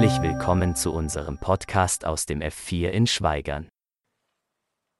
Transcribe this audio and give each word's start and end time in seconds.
Herzlich 0.00 0.22
willkommen 0.22 0.74
zu 0.74 0.94
unserem 0.94 1.36
Podcast 1.36 2.06
aus 2.06 2.24
dem 2.24 2.40
F4 2.40 2.88
in 2.88 3.06
Schweigern. 3.06 3.68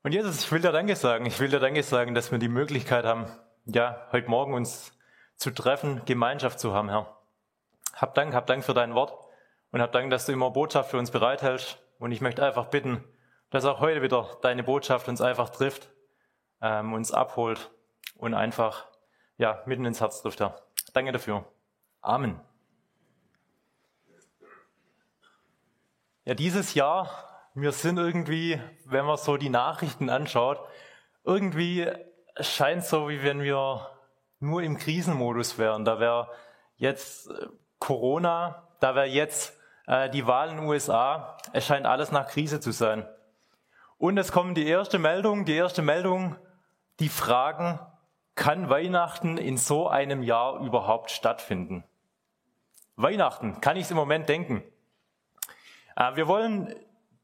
Und 0.03 0.13
Jesus, 0.13 0.45
ich 0.45 0.53
will 0.53 0.61
dir 0.61 0.73
Danke 0.73 0.95
sagen. 0.95 1.25
Ich 1.25 1.41
will 1.41 1.49
dir 1.49 1.59
Danke 1.59 1.83
sagen, 1.83 2.15
dass 2.15 2.31
wir 2.31 2.39
die 2.39 2.51
Möglichkeit 2.51 3.07
haben, 3.07 3.25
ja, 3.65 4.07
heute 4.13 4.29
Morgen 4.29 4.53
uns 4.53 4.93
zu 5.37 5.53
treffen, 5.53 6.03
Gemeinschaft 6.05 6.61
zu 6.61 6.75
haben, 6.75 6.91
Herr. 6.91 7.17
Hab 7.95 8.15
Dank, 8.15 8.35
hab 8.35 8.47
Dank 8.47 8.63
für 8.63 8.75
dein 8.75 8.95
Wort 8.95 9.15
und 9.73 9.81
hab 9.81 9.91
Dank, 9.93 10.11
dass 10.11 10.27
du 10.27 10.33
immer 10.33 10.51
Botschaft 10.51 10.91
für 10.91 10.99
uns 10.99 11.11
bereithältst. 11.11 11.79
Und 11.99 12.13
ich 12.13 12.21
möchte 12.21 12.45
einfach 12.45 12.67
bitten, 12.67 13.03
dass 13.49 13.65
auch 13.65 13.81
heute 13.81 14.03
wieder 14.03 14.37
deine 14.43 14.65
Botschaft 14.65 15.09
uns 15.09 15.23
einfach 15.23 15.49
trifft, 15.49 15.89
ähm, 16.61 16.93
uns 16.93 17.11
abholt 17.11 17.71
und 18.17 18.35
einfach, 18.35 18.85
ja, 19.39 19.63
mitten 19.65 19.87
ins 19.87 20.03
Herz 20.03 20.21
trifft, 20.21 20.41
Herr. 20.41 20.61
Danke 20.93 21.13
dafür. 21.13 21.47
Amen. 22.03 22.39
Ja, 26.31 26.35
dieses 26.37 26.75
Jahr, 26.75 27.11
wir 27.55 27.73
sind 27.73 27.99
irgendwie, 27.99 28.61
wenn 28.85 29.05
man 29.05 29.17
so 29.17 29.37
die 29.37 29.49
Nachrichten 29.49 30.09
anschaut, 30.09 30.61
irgendwie 31.25 31.89
scheint 32.39 32.85
so, 32.85 33.09
wie 33.09 33.25
wenn 33.25 33.43
wir 33.43 33.91
nur 34.39 34.63
im 34.63 34.79
Krisenmodus 34.79 35.59
wären. 35.59 35.85
Da 35.85 35.99
wäre 35.99 36.29
jetzt 36.77 37.29
äh, 37.31 37.47
Corona, 37.81 38.69
da 38.79 38.95
wäre 38.95 39.07
jetzt 39.07 39.59
äh, 39.89 40.09
die 40.09 40.25
Wahl 40.25 40.51
in 40.51 40.59
den 40.59 40.67
USA. 40.67 41.37
Es 41.53 41.67
scheint 41.67 41.85
alles 41.85 42.13
nach 42.13 42.29
Krise 42.29 42.61
zu 42.61 42.71
sein. 42.71 43.09
Und 43.99 44.17
es 44.17 44.31
kommt 44.31 44.57
die 44.57 44.69
erste 44.69 45.01
Meldung, 45.01 45.45
die 45.45 45.57
erste 45.57 45.83
Meldung, 45.83 46.37
die 47.01 47.09
fragen, 47.09 47.81
kann 48.37 48.71
Weihnachten 48.71 49.37
in 49.37 49.57
so 49.57 49.89
einem 49.89 50.23
Jahr 50.23 50.61
überhaupt 50.61 51.11
stattfinden? 51.11 51.83
Weihnachten, 52.95 53.61
kann 53.61 53.77
ich 53.77 53.87
es 53.87 53.91
im 53.91 53.97
Moment 53.97 54.29
denken? 54.29 54.63
Äh, 56.01 56.17
wir 56.17 56.27
wollen 56.27 56.75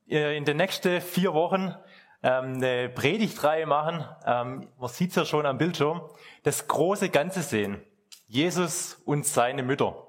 äh, 0.08 0.36
in 0.36 0.44
den 0.44 0.58
nächsten 0.58 1.00
vier 1.00 1.32
Wochen 1.32 1.74
ähm, 2.22 2.54
eine 2.56 2.90
Predigtreihe 2.90 3.66
machen. 3.66 4.04
Ähm, 4.26 4.68
man 4.78 4.88
sieht 4.88 5.10
es 5.10 5.16
ja 5.16 5.24
schon 5.24 5.46
am 5.46 5.58
Bildschirm. 5.58 6.02
Das 6.42 6.68
große 6.68 7.08
Ganze 7.08 7.42
sehen. 7.42 7.82
Jesus 8.26 8.94
und 9.06 9.24
seine 9.24 9.62
Mütter. 9.62 10.06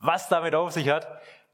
Was 0.00 0.28
damit 0.28 0.54
auf 0.54 0.72
sich 0.72 0.88
hat, 0.88 1.06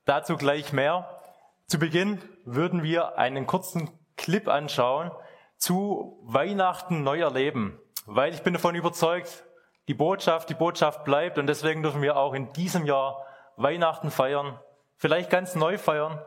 dazu 0.07 0.37
gleich 0.37 0.73
mehr. 0.73 1.21
Zu 1.67 1.79
Beginn 1.79 2.21
würden 2.45 2.83
wir 2.83 3.19
einen 3.19 3.47
kurzen 3.47 3.91
Clip 4.17 4.49
anschauen 4.49 5.11
zu 5.57 6.19
Weihnachten 6.25 7.03
neu 7.03 7.21
erleben. 7.21 7.79
Weil 8.07 8.33
ich 8.33 8.43
bin 8.43 8.55
davon 8.55 8.75
überzeugt, 8.75 9.45
die 9.89 9.95
Botschaft, 9.95 10.49
die 10.49 10.55
Botschaft 10.55 11.05
bleibt 11.05 11.39
und 11.39 11.47
deswegen 11.47 11.83
dürfen 11.83 12.03
wir 12.03 12.17
auch 12.17 12.33
in 12.33 12.53
diesem 12.55 12.87
Jahr 12.87 13.27
Weihnachten 13.57 14.11
feiern. 14.11 14.59
Vielleicht 15.01 15.31
ganz 15.31 15.55
neu 15.55 15.79
feiern, 15.79 16.23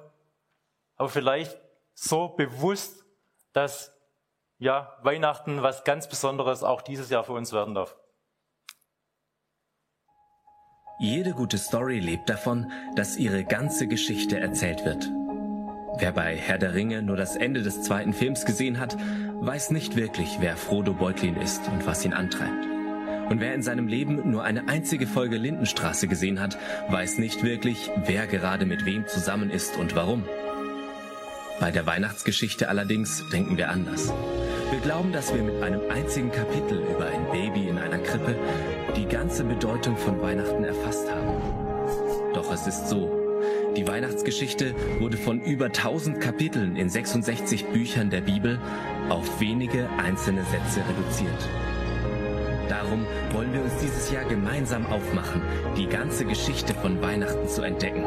aber 0.95 1.07
vielleicht 1.07 1.55
so 1.93 2.29
bewusst, 2.29 3.05
dass 3.53 3.95
ja, 4.57 4.97
Weihnachten 5.03 5.61
was 5.61 5.83
ganz 5.83 6.09
Besonderes 6.09 6.63
auch 6.63 6.81
dieses 6.81 7.11
Jahr 7.11 7.23
für 7.23 7.33
uns 7.33 7.53
werden 7.53 7.75
darf. 7.75 7.95
Jede 10.97 11.33
gute 11.33 11.59
Story 11.59 11.99
lebt 11.99 12.27
davon, 12.27 12.71
dass 12.95 13.15
ihre 13.15 13.43
ganze 13.43 13.87
Geschichte 13.87 14.39
erzählt 14.39 14.83
wird. 14.85 15.07
Wer 15.99 16.11
bei 16.11 16.35
Herr 16.35 16.57
der 16.57 16.73
Ringe 16.73 17.03
nur 17.03 17.15
das 17.15 17.35
Ende 17.35 17.61
des 17.61 17.83
zweiten 17.83 18.13
Films 18.13 18.43
gesehen 18.43 18.79
hat, 18.79 18.97
weiß 18.97 19.69
nicht 19.69 19.95
wirklich, 19.95 20.37
wer 20.39 20.57
Frodo 20.57 20.93
Beutlin 20.93 21.35
ist 21.35 21.67
und 21.67 21.85
was 21.85 22.03
ihn 22.03 22.13
antreibt. 22.13 22.72
Und 23.29 23.39
wer 23.39 23.53
in 23.53 23.61
seinem 23.63 23.87
Leben 23.87 24.29
nur 24.29 24.43
eine 24.43 24.67
einzige 24.67 25.07
Folge 25.07 25.37
Lindenstraße 25.37 26.07
gesehen 26.07 26.39
hat, 26.39 26.57
weiß 26.89 27.17
nicht 27.17 27.43
wirklich, 27.43 27.89
wer 28.05 28.27
gerade 28.27 28.65
mit 28.65 28.85
wem 28.85 29.07
zusammen 29.07 29.49
ist 29.49 29.77
und 29.77 29.95
warum. 29.95 30.23
Bei 31.59 31.71
der 31.71 31.85
Weihnachtsgeschichte 31.85 32.67
allerdings 32.67 33.23
denken 33.31 33.57
wir 33.57 33.69
anders. 33.69 34.11
Wir 34.71 34.79
glauben, 34.79 35.11
dass 35.11 35.33
wir 35.33 35.43
mit 35.43 35.61
einem 35.61 35.81
einzigen 35.89 36.31
Kapitel 36.31 36.79
über 36.79 37.05
ein 37.05 37.31
Baby 37.31 37.69
in 37.69 37.77
einer 37.77 37.99
Krippe 37.99 38.35
die 38.97 39.05
ganze 39.05 39.43
Bedeutung 39.43 39.95
von 39.97 40.21
Weihnachten 40.21 40.63
erfasst 40.63 41.09
haben. 41.09 42.33
Doch 42.33 42.51
es 42.51 42.67
ist 42.67 42.89
so. 42.89 43.19
Die 43.77 43.87
Weihnachtsgeschichte 43.87 44.75
wurde 44.99 45.17
von 45.17 45.41
über 45.41 45.65
1000 45.65 46.19
Kapiteln 46.19 46.75
in 46.75 46.89
66 46.89 47.65
Büchern 47.65 48.09
der 48.09 48.21
Bibel 48.21 48.59
auf 49.09 49.39
wenige 49.39 49.89
einzelne 49.97 50.43
Sätze 50.43 50.81
reduziert. 50.89 51.49
Darum 52.69 53.05
wollen 53.31 53.53
wir 53.53 53.61
uns 53.61 53.77
dieses 53.77 54.11
Jahr 54.11 54.25
gemeinsam 54.25 54.85
aufmachen, 54.85 55.41
die 55.75 55.87
ganze 55.87 56.25
Geschichte 56.25 56.73
von 56.73 57.01
Weihnachten 57.01 57.47
zu 57.47 57.61
entdecken. 57.61 58.05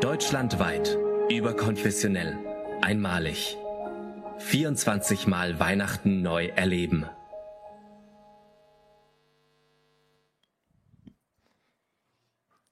Deutschlandweit 0.00 0.98
Überkonfessionell. 1.30 2.38
Einmalig. 2.82 3.56
24 4.38 5.26
Mal 5.26 5.58
Weihnachten 5.58 6.20
neu 6.20 6.48
erleben. 6.48 7.08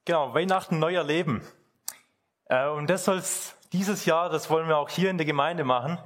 Genau, 0.05 0.35
Weihnachten 0.35 0.77
neu 0.77 0.93
erleben. 0.93 1.41
Äh, 2.45 2.67
und 2.67 2.89
das 2.91 3.05
soll 3.05 3.17
es 3.17 3.55
dieses 3.71 4.05
Jahr, 4.05 4.29
das 4.29 4.51
wollen 4.51 4.67
wir 4.67 4.77
auch 4.77 4.89
hier 4.89 5.09
in 5.09 5.17
der 5.17 5.25
Gemeinde 5.25 5.63
machen. 5.63 5.97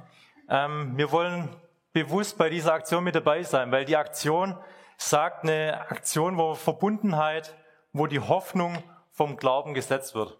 Ähm, 0.48 0.96
wir 0.96 1.12
wollen 1.12 1.50
bewusst 1.92 2.38
bei 2.38 2.48
dieser 2.48 2.72
Aktion 2.72 3.04
mit 3.04 3.14
dabei 3.14 3.42
sein, 3.42 3.70
weil 3.72 3.84
die 3.84 3.96
Aktion 3.96 4.56
sagt 4.98 5.44
eine 5.44 5.86
Aktion, 5.90 6.36
wo 6.36 6.54
Verbundenheit, 6.54 7.56
wo 7.92 8.06
die 8.06 8.20
Hoffnung 8.20 8.82
vom 9.12 9.36
Glauben 9.36 9.72
gesetzt 9.72 10.14
wird. 10.14 10.38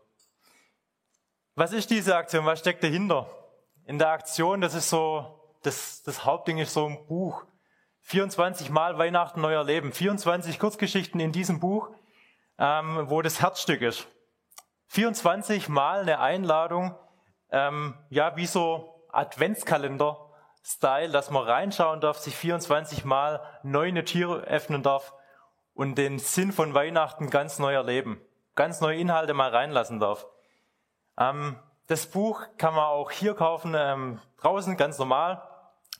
Was 1.54 1.72
ist 1.72 1.90
diese 1.90 2.16
Aktion? 2.16 2.44
Was 2.44 2.58
steckt 2.58 2.82
dahinter? 2.82 3.30
In 3.86 3.98
der 3.98 4.10
Aktion, 4.10 4.60
das 4.60 4.74
ist 4.74 4.90
so, 4.90 5.40
das, 5.62 6.02
das 6.02 6.24
Hauptding 6.24 6.58
ist 6.58 6.74
so 6.74 6.86
ein 6.86 7.06
Buch. 7.06 7.44
24 8.02 8.70
Mal 8.70 8.98
Weihnachten 8.98 9.40
neuer 9.40 9.64
Leben. 9.64 9.92
24 9.92 10.58
Kurzgeschichten 10.58 11.20
in 11.20 11.32
diesem 11.32 11.60
Buch, 11.60 11.90
ähm, 12.58 13.08
wo 13.08 13.22
das 13.22 13.40
Herzstück 13.40 13.82
ist. 13.82 14.06
24 14.88 15.68
Mal 15.68 16.00
eine 16.00 16.18
Einladung, 16.20 16.94
ähm, 17.50 17.94
ja, 18.10 18.36
wie 18.36 18.46
so 18.46 19.04
Adventskalender-Style, 20.68 21.12
dass 21.12 21.30
man 21.30 21.44
reinschauen 21.44 22.00
darf, 22.00 22.18
sich 22.18 22.36
24 22.36 23.04
Mal 23.04 23.40
neu 23.62 23.88
eine 23.88 24.04
Tür 24.04 24.44
öffnen 24.44 24.82
darf 24.82 25.14
und 25.74 25.96
den 25.96 26.18
Sinn 26.18 26.52
von 26.52 26.74
Weihnachten 26.74 27.30
ganz 27.30 27.58
neu 27.58 27.74
erleben. 27.74 28.20
Ganz 28.54 28.80
neue 28.80 28.98
Inhalte 28.98 29.34
mal 29.34 29.50
reinlassen 29.50 30.00
darf. 30.00 30.26
Ähm, 31.18 31.56
das 31.86 32.06
Buch 32.06 32.42
kann 32.58 32.74
man 32.74 32.84
auch 32.84 33.10
hier 33.10 33.34
kaufen, 33.34 33.74
ähm, 33.76 34.20
draußen 34.40 34.76
ganz 34.76 34.98
normal 34.98 35.42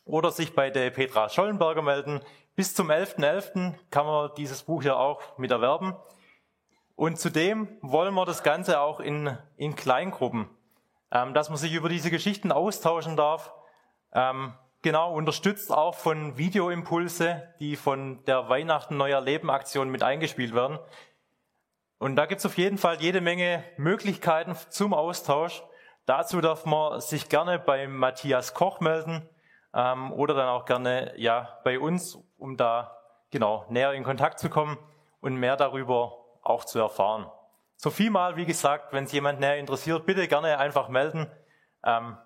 oder 0.05 0.31
sich 0.31 0.55
bei 0.55 0.71
der 0.71 0.91
Petra 0.91 1.29
Schollenberger 1.29 1.83
melden. 1.83 2.21
Bis 2.57 2.75
zum 2.75 2.91
11.11. 2.91 3.19
.11. 3.19 3.75
kann 3.91 4.07
man 4.07 4.31
dieses 4.37 4.65
Buch 4.65 4.83
ja 4.83 4.97
auch 4.97 5.21
mit 5.39 5.51
erwerben. 5.51 5.97
Und 6.97 7.19
zudem 7.21 7.69
wollen 7.81 8.13
wir 8.15 8.25
das 8.25 8.43
Ganze 8.43 8.81
auch 8.81 8.99
in, 8.99 9.39
in 9.57 9.77
Kleingruppen, 9.77 10.49
ähm, 11.13 11.33
dass 11.33 11.49
man 11.49 11.59
sich 11.59 11.73
über 11.73 11.89
diese 11.89 12.11
Geschichten 12.11 12.51
austauschen 12.51 13.17
darf. 13.17 13.53
Ähm, 14.13 14.55
genau, 14.83 15.15
unterstützt 15.15 15.73
auch 15.73 15.95
von 15.95 16.37
Videoimpulse, 16.39 17.55
die 17.61 17.77
von 17.77 18.25
der 18.25 18.49
Weihnachten 18.49 18.97
Neuer 18.97 19.21
Leben 19.21 19.51
Aktion 19.51 19.91
mit 19.91 20.03
eingespielt 20.03 20.55
werden. 20.55 20.79
Und 21.99 22.17
da 22.17 22.27
gibt 22.27 22.39
es 22.39 22.47
auf 22.47 22.57
jeden 22.57 22.79
Fall 22.79 23.01
jede 23.01 23.21
Menge 23.21 23.65
Möglichkeiten 23.77 24.57
zum 24.71 24.95
Austausch. 24.95 25.63
Dazu 26.07 26.41
darf 26.41 26.65
man 26.65 27.01
sich 27.01 27.29
gerne 27.29 27.59
bei 27.59 27.87
Matthias 27.87 28.55
Koch 28.55 28.81
melden 28.81 29.29
ähm, 29.75 30.13
oder 30.13 30.35
dann 30.35 30.49
auch 30.49 30.65
gerne 30.65 31.13
ja 31.17 31.59
bei 31.65 31.79
uns, 31.79 32.19
um 32.39 32.57
da 32.57 32.97
genau 33.31 33.66
näher 33.69 33.93
in 33.93 34.04
Kontakt 34.04 34.39
zu 34.39 34.49
kommen 34.49 34.78
und 35.21 35.37
mehr 35.37 35.57
darüber 35.57 36.25
auch 36.43 36.65
zu 36.65 36.78
erfahren. 36.78 37.31
So 37.77 37.91
viel 37.91 38.11
mal, 38.11 38.37
wie 38.37 38.47
gesagt, 38.47 38.93
wenn 38.93 39.04
es 39.04 39.13
jemand 39.13 39.41
näher 39.41 39.59
interessiert, 39.59 40.07
bitte 40.07 40.27
gerne 40.28 40.59
einfach 40.59 40.89
melden. 40.89 41.31
Ähm, 41.84 42.16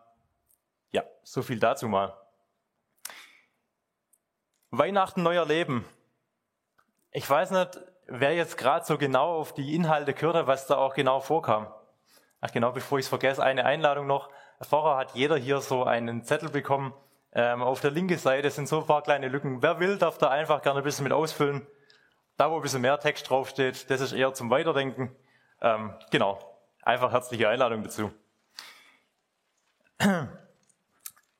ja, 0.92 1.02
so 1.22 1.42
viel 1.42 1.58
dazu 1.58 1.88
mal. 1.88 2.16
Weihnachten 4.70 5.22
neuer 5.22 5.44
Leben. 5.44 5.84
Ich 7.10 7.28
weiß 7.28 7.50
nicht, 7.50 7.80
wer 8.06 8.34
jetzt 8.34 8.56
gerade 8.56 8.84
so 8.84 8.96
genau 8.96 9.38
auf 9.38 9.52
die 9.52 9.74
Inhalte 9.74 10.14
gehört 10.14 10.36
hat, 10.36 10.46
was 10.46 10.66
da 10.66 10.76
auch 10.76 10.94
genau 10.94 11.20
vorkam. 11.20 11.72
Ach 12.40 12.50
genau, 12.50 12.72
bevor 12.72 12.98
ich 12.98 13.04
es 13.04 13.08
vergesse, 13.08 13.42
eine 13.42 13.64
Einladung 13.64 14.06
noch. 14.06 14.30
Vorher 14.60 14.96
hat 14.96 15.14
jeder 15.14 15.36
hier 15.36 15.60
so 15.60 15.84
einen 15.84 16.24
Zettel 16.24 16.48
bekommen. 16.48 16.94
Ähm, 17.34 17.62
auf 17.62 17.80
der 17.80 17.90
linken 17.90 18.18
Seite 18.18 18.50
sind 18.50 18.68
so 18.68 18.80
ein 18.80 18.86
paar 18.86 19.02
kleine 19.02 19.28
Lücken. 19.28 19.62
Wer 19.62 19.78
will, 19.78 19.98
darf 19.98 20.18
da 20.18 20.28
einfach 20.28 20.62
gerne 20.62 20.80
ein 20.80 20.84
bisschen 20.84 21.04
mit 21.04 21.12
ausfüllen. 21.12 21.66
Da, 22.36 22.50
wo 22.50 22.56
ein 22.56 22.62
bisschen 22.62 22.80
mehr 22.82 22.98
Text 22.98 23.28
draufsteht, 23.28 23.90
das 23.90 24.00
ist 24.00 24.12
eher 24.12 24.34
zum 24.34 24.50
Weiterdenken. 24.50 25.14
Ähm, 25.60 25.94
genau, 26.10 26.38
einfach 26.82 27.12
herzliche 27.12 27.48
Einladung 27.48 27.82
dazu. 27.82 28.10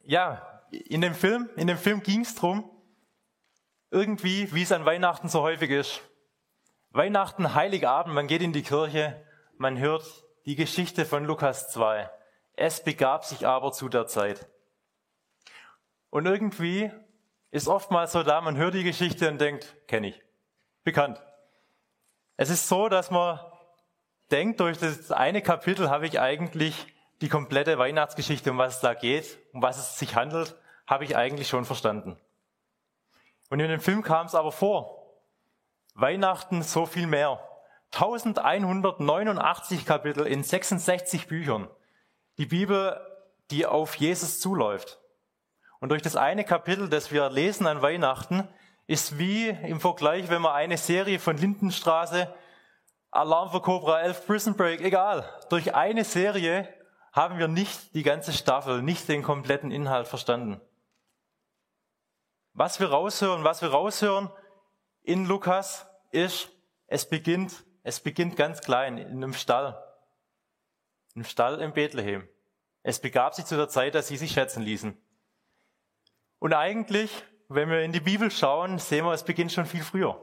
Ja, 0.05 0.63
in 0.71 1.01
dem 1.01 1.15
Film, 1.15 1.49
in 1.57 1.67
dem 1.67 1.79
Film 1.79 2.03
ging 2.03 2.23
es 2.23 2.35
darum, 2.35 2.69
irgendwie, 3.91 4.53
wie 4.53 4.63
es 4.63 4.73
an 4.73 4.85
Weihnachten 4.85 5.29
so 5.29 5.43
häufig 5.43 5.71
ist, 5.71 6.01
Weihnachten, 6.91 7.55
Heiligabend, 7.55 8.15
man 8.15 8.27
geht 8.27 8.43
in 8.43 8.53
die 8.53 8.63
Kirche, 8.63 9.25
man 9.57 9.79
hört 9.79 10.05
die 10.45 10.57
Geschichte 10.57 11.05
von 11.05 11.25
Lukas 11.25 11.71
2. 11.71 12.11
Es 12.55 12.83
begab 12.83 13.25
sich 13.25 13.47
aber 13.47 13.73
zu 13.73 13.89
der 13.89 14.07
Zeit. 14.07 14.49
Und 16.11 16.27
irgendwie 16.27 16.91
ist 17.51 17.69
oftmals 17.69 18.13
so 18.13 18.23
da, 18.23 18.41
man 18.41 18.57
hört 18.57 18.75
die 18.75 18.85
Geschichte 18.85 19.29
und 19.29 19.41
denkt, 19.41 19.77
kenne 19.87 20.09
ich, 20.09 20.23
bekannt. 20.85 21.23
Es 22.37 22.51
ist 22.51 22.69
so, 22.69 22.89
dass 22.89 23.11
man 23.11 23.41
denkt, 24.31 24.61
durch 24.61 24.79
das 24.79 25.13
eine 25.13 25.43
Kapitel 25.43 25.91
habe 25.91 26.07
ich 26.07 26.19
eigentlich 26.19 26.92
die 27.23 27.29
komplette 27.29 27.79
Weihnachtsgeschichte, 27.79 28.51
um 28.51 28.59
was 28.59 28.75
es 28.75 28.81
da 28.81 28.93
geht, 28.95 29.39
um 29.53 29.63
was 29.63 29.79
es 29.79 29.99
sich 29.99 30.17
handelt, 30.17 30.57
habe 30.87 31.05
ich 31.05 31.17
eigentlich 31.17 31.49
schon 31.49 31.65
verstanden. 31.65 32.19
Und 33.49 33.61
in 33.61 33.69
dem 33.69 33.81
Film 33.81 34.03
kam 34.03 34.27
es 34.27 34.35
aber 34.35 34.51
vor. 34.51 35.07
Weihnachten 35.95 36.63
so 36.63 36.85
viel 36.85 37.07
mehr. 37.07 37.41
1189 37.93 39.87
Kapitel 39.87 40.27
in 40.27 40.43
66 40.43 41.29
Büchern. 41.29 41.71
Die 42.39 42.47
Bibel, 42.47 43.01
die 43.51 43.67
auf 43.67 43.95
Jesus 43.95 44.41
zuläuft. 44.41 44.99
Und 45.79 45.91
durch 45.91 46.03
das 46.03 46.17
eine 46.17 46.45
Kapitel, 46.45 46.89
das 46.89 47.13
wir 47.13 47.31
lesen 47.31 47.67
an 47.67 47.83
Weihnachten, 47.83 48.49
ist 48.87 49.19
wie 49.19 49.49
im 49.49 49.81
Vergleich, 49.81 50.29
wenn 50.29 50.43
man 50.43 50.55
eine 50.55 50.77
Serie 50.77 51.21
von 51.21 51.37
Lindenstraße, 51.37 52.35
Alarm 53.11 53.51
für 53.51 53.61
Cobra 53.61 54.01
11, 54.01 54.27
Prison 54.27 54.57
Break, 54.57 54.81
egal. 54.81 55.25
Durch 55.51 55.75
eine 55.75 56.05
Serie 56.05 56.67
haben 57.13 57.39
wir 57.39 57.47
nicht 57.47 57.95
die 57.95 58.03
ganze 58.03 58.33
Staffel, 58.33 58.83
nicht 58.83 59.07
den 59.09 59.23
kompletten 59.23 59.71
Inhalt 59.71 60.09
verstanden. 60.09 60.61
Was 62.55 62.81
wir 62.81 62.91
raushören, 62.91 63.45
was 63.45 63.63
wir 63.63 63.69
raushören 63.69 64.31
in 65.03 65.27
Lukas 65.27 65.87
ist, 66.11 66.51
es 66.87 67.09
beginnt, 67.09 67.65
es 67.83 68.01
beginnt 68.01 68.37
ganz 68.37 68.61
klein, 68.61 68.99
in 68.99 69.09
einem 69.09 69.35
Stall. 69.35 69.83
Im 71.15 71.25
Stall 71.25 71.61
in 71.61 71.73
Bethlehem. 71.73 72.27
Es 72.83 73.01
begab 73.01 73.35
sich 73.35 73.45
zu 73.45 73.57
der 73.57 73.69
Zeit, 73.69 73.95
dass 73.95 74.09
sie 74.09 74.17
sich 74.17 74.33
schätzen 74.33 74.63
ließen. 74.63 74.97
Und 76.39 76.53
eigentlich, 76.55 77.11
wenn 77.49 77.71
wir 77.71 77.83
in 77.83 77.93
die 77.93 78.01
Bibel 78.01 78.31
schauen, 78.31 78.79
sehen 78.79 79.05
wir, 79.05 79.13
es 79.13 79.25
beginnt 79.25 79.53
schon 79.53 79.67
viel 79.67 79.85
früher. 79.85 80.21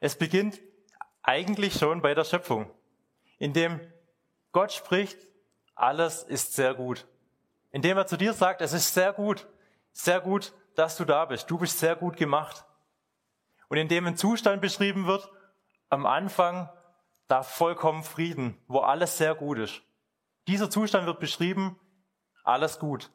Es 0.00 0.16
beginnt 0.16 0.60
eigentlich 1.22 1.74
schon 1.74 2.02
bei 2.02 2.14
der 2.14 2.24
Schöpfung, 2.24 2.70
indem 3.38 3.80
Gott 4.50 4.72
spricht, 4.72 5.16
alles 5.74 6.22
ist 6.22 6.54
sehr 6.54 6.74
gut. 6.74 7.06
Indem 7.70 7.96
er 7.96 8.06
zu 8.06 8.16
dir 8.16 8.32
sagt, 8.32 8.60
es 8.60 8.72
ist 8.72 8.92
sehr 8.92 9.12
gut, 9.12 9.48
sehr 9.92 10.20
gut, 10.20 10.52
dass 10.74 10.96
du 10.96 11.04
da 11.04 11.24
bist. 11.24 11.50
Du 11.50 11.58
bist 11.58 11.78
sehr 11.78 11.96
gut 11.96 12.16
gemacht. 12.16 12.64
Und 13.68 13.78
indem 13.78 14.06
ein 14.06 14.16
Zustand 14.16 14.60
beschrieben 14.60 15.06
wird, 15.06 15.30
am 15.88 16.06
Anfang 16.06 16.70
da 17.28 17.42
vollkommen 17.42 18.02
Frieden, 18.02 18.58
wo 18.68 18.80
alles 18.80 19.16
sehr 19.16 19.34
gut 19.34 19.58
ist. 19.58 19.82
Dieser 20.48 20.70
Zustand 20.70 21.06
wird 21.06 21.20
beschrieben, 21.20 21.78
alles 22.44 22.78
gut. 22.78 23.10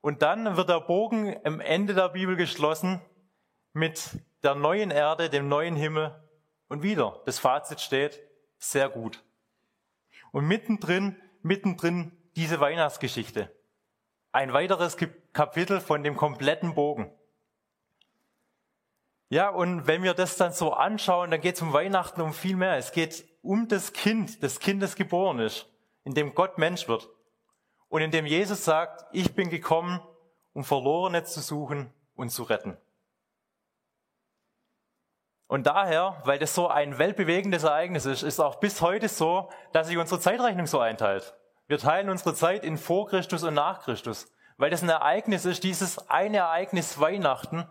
Und 0.00 0.22
dann 0.22 0.56
wird 0.56 0.68
der 0.68 0.80
Bogen 0.80 1.36
am 1.44 1.60
Ende 1.60 1.94
der 1.94 2.10
Bibel 2.10 2.36
geschlossen 2.36 3.00
mit 3.72 4.18
der 4.42 4.54
neuen 4.54 4.90
Erde, 4.90 5.30
dem 5.30 5.48
neuen 5.48 5.76
Himmel 5.76 6.14
und 6.68 6.82
wieder. 6.82 7.22
Das 7.24 7.38
Fazit 7.38 7.80
steht, 7.80 8.20
sehr 8.58 8.88
gut. 8.88 9.24
Und 10.30 10.46
mittendrin, 10.46 11.16
mittendrin 11.42 12.12
diese 12.36 12.60
Weihnachtsgeschichte. 12.60 13.54
Ein 14.32 14.52
weiteres 14.52 14.96
Kapitel 15.32 15.80
von 15.80 16.02
dem 16.02 16.16
kompletten 16.16 16.74
Bogen. 16.74 17.10
Ja, 19.30 19.50
und 19.50 19.86
wenn 19.86 20.02
wir 20.02 20.14
das 20.14 20.36
dann 20.36 20.52
so 20.52 20.72
anschauen, 20.72 21.30
dann 21.30 21.40
geht 21.40 21.56
es 21.56 21.62
um 21.62 21.72
Weihnachten 21.72 22.20
um 22.20 22.32
viel 22.32 22.56
mehr. 22.56 22.76
Es 22.76 22.92
geht 22.92 23.26
um 23.42 23.68
das 23.68 23.92
Kind, 23.92 24.42
das 24.42 24.58
Kind, 24.58 24.82
das 24.82 24.96
geboren 24.96 25.38
ist, 25.38 25.66
in 26.04 26.14
dem 26.14 26.34
Gott 26.34 26.58
Mensch 26.58 26.88
wird. 26.88 27.08
Und 27.88 28.02
in 28.02 28.10
dem 28.10 28.26
Jesus 28.26 28.64
sagt, 28.64 29.04
ich 29.12 29.34
bin 29.34 29.50
gekommen, 29.50 30.00
um 30.52 30.64
Verlorene 30.64 31.24
zu 31.24 31.40
suchen 31.40 31.92
und 32.14 32.30
zu 32.30 32.42
retten. 32.42 32.76
Und 35.48 35.66
daher, 35.66 36.20
weil 36.24 36.38
das 36.38 36.54
so 36.54 36.68
ein 36.68 36.98
weltbewegendes 36.98 37.64
Ereignis 37.64 38.04
ist, 38.04 38.22
ist 38.22 38.38
auch 38.38 38.56
bis 38.56 38.82
heute 38.82 39.08
so, 39.08 39.50
dass 39.72 39.86
sich 39.88 39.96
unsere 39.96 40.20
Zeitrechnung 40.20 40.66
so 40.66 40.78
einteilt. 40.78 41.34
Wir 41.66 41.78
teilen 41.78 42.10
unsere 42.10 42.34
Zeit 42.34 42.64
in 42.64 42.76
vor 42.76 43.08
Christus 43.08 43.42
und 43.42 43.54
nach 43.54 43.82
Christus, 43.82 44.30
weil 44.58 44.68
das 44.68 44.82
ein 44.82 44.90
Ereignis 44.90 45.46
ist, 45.46 45.64
dieses 45.64 46.10
eine 46.10 46.38
Ereignis 46.38 47.00
Weihnachten, 47.00 47.66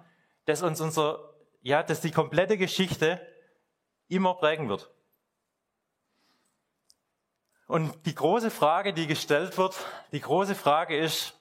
das 0.45 0.63
uns 0.63 0.81
unser, 0.81 1.19
ja, 1.61 1.83
das 1.83 2.01
die 2.01 2.11
komplette 2.11 2.57
Geschichte 2.57 3.21
immer 4.07 4.33
prägen 4.33 4.69
wird. 4.69 4.89
Und 7.67 8.07
die 8.07 8.15
große 8.15 8.49
Frage, 8.49 8.91
die 8.91 9.05
gestellt 9.05 9.55
wird, 9.57 9.75
die 10.11 10.21
große 10.21 10.55
Frage 10.55 10.97
ist, 10.97 11.39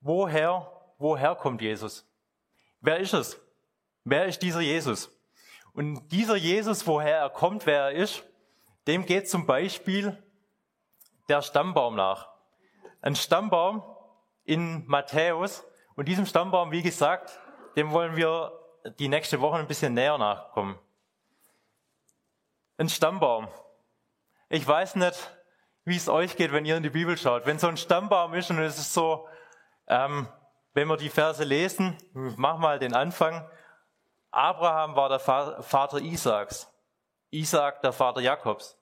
woher, 0.00 0.70
woher 0.98 1.34
kommt 1.34 1.62
Jesus? 1.62 2.06
Wer 2.80 2.98
ist 2.98 3.14
es? 3.14 3.40
Wer 4.04 4.26
ist 4.26 4.40
dieser 4.40 4.60
Jesus? 4.60 5.10
Und 5.74 6.08
dieser 6.08 6.36
Jesus, 6.36 6.86
woher 6.86 7.16
er 7.16 7.30
kommt, 7.30 7.66
wer 7.66 7.84
er 7.84 7.92
ist, 7.92 8.24
dem 8.86 9.06
geht 9.06 9.28
zum 9.28 9.46
Beispiel 9.46 10.22
der 11.28 11.42
Stammbaum 11.42 11.94
nach. 11.94 12.28
Ein 13.00 13.16
Stammbaum 13.16 13.82
in 14.44 14.86
Matthäus. 14.86 15.64
Und 15.94 16.08
diesem 16.08 16.26
Stammbaum, 16.26 16.72
wie 16.72 16.82
gesagt, 16.82 17.38
dem 17.76 17.92
wollen 17.92 18.16
wir 18.16 18.52
die 18.98 19.08
nächste 19.08 19.40
Woche 19.40 19.56
ein 19.56 19.66
bisschen 19.66 19.94
näher 19.94 20.18
nachkommen. 20.18 20.78
Ein 22.76 22.88
Stammbaum. 22.88 23.48
Ich 24.48 24.66
weiß 24.66 24.96
nicht, 24.96 25.30
wie 25.84 25.96
es 25.96 26.08
euch 26.08 26.36
geht, 26.36 26.52
wenn 26.52 26.64
ihr 26.64 26.76
in 26.76 26.82
die 26.82 26.90
Bibel 26.90 27.16
schaut. 27.16 27.46
Wenn 27.46 27.58
so 27.58 27.68
ein 27.68 27.76
Stammbaum 27.76 28.34
ist 28.34 28.50
und 28.50 28.58
es 28.58 28.78
ist 28.78 28.92
so, 28.92 29.26
ähm, 29.86 30.28
wenn 30.74 30.88
wir 30.88 30.96
die 30.96 31.10
Verse 31.10 31.44
lesen, 31.44 31.96
mach 32.12 32.58
mal 32.58 32.78
den 32.78 32.94
Anfang. 32.94 33.48
Abraham 34.32 34.96
war 34.96 35.10
der 35.10 35.18
Vater 35.18 35.98
Isaaks, 35.98 36.66
Isaak 37.30 37.82
der 37.82 37.92
Vater 37.92 38.22
Jakobs, 38.22 38.78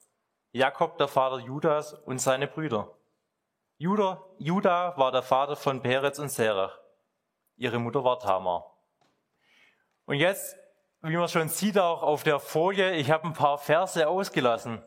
Jakob 0.52 0.96
der 0.96 1.08
Vater 1.08 1.38
Judas 1.38 1.92
und 1.92 2.20
seine 2.20 2.46
Brüder. 2.46 2.96
Judah, 3.76 4.24
Judah 4.38 4.96
war 4.96 5.10
der 5.10 5.22
Vater 5.22 5.56
von 5.56 5.82
Perez 5.82 6.20
und 6.20 6.28
Serach. 6.28 6.78
Ihre 7.56 7.80
Mutter 7.80 8.04
war 8.04 8.20
Tamar. 8.20 8.76
Und 10.04 10.16
jetzt, 10.16 10.56
wie 11.02 11.16
man 11.16 11.28
schon 11.28 11.48
sieht 11.48 11.78
auch 11.78 12.04
auf 12.04 12.22
der 12.22 12.38
Folie, 12.38 12.94
ich 12.94 13.10
habe 13.10 13.26
ein 13.26 13.32
paar 13.32 13.58
Verse 13.58 14.06
ausgelassen. 14.06 14.84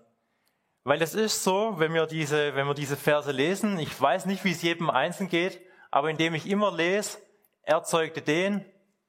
Weil 0.86 1.02
es 1.02 1.14
ist 1.14 1.44
so, 1.44 1.78
wenn 1.78 1.94
wir 1.94 2.06
diese, 2.06 2.56
wenn 2.56 2.68
wir 2.68 2.74
diese 2.74 2.96
Verse 2.96 3.32
lesen, 3.32 3.80
ich 3.80 4.00
weiß 4.00 4.28
nicht, 4.28 4.46
wie 4.46 4.52
es 4.52 4.62
jedem 4.62 4.90
Einzelnen 4.90 5.30
geht, 5.30 5.62
aber 5.92 6.10
indem 6.10 6.36
ich 6.36 6.48
immer 6.48 6.72
lese, 6.72 7.18
er 7.64 7.84
zeugte 7.84 8.22
den, 8.22 8.66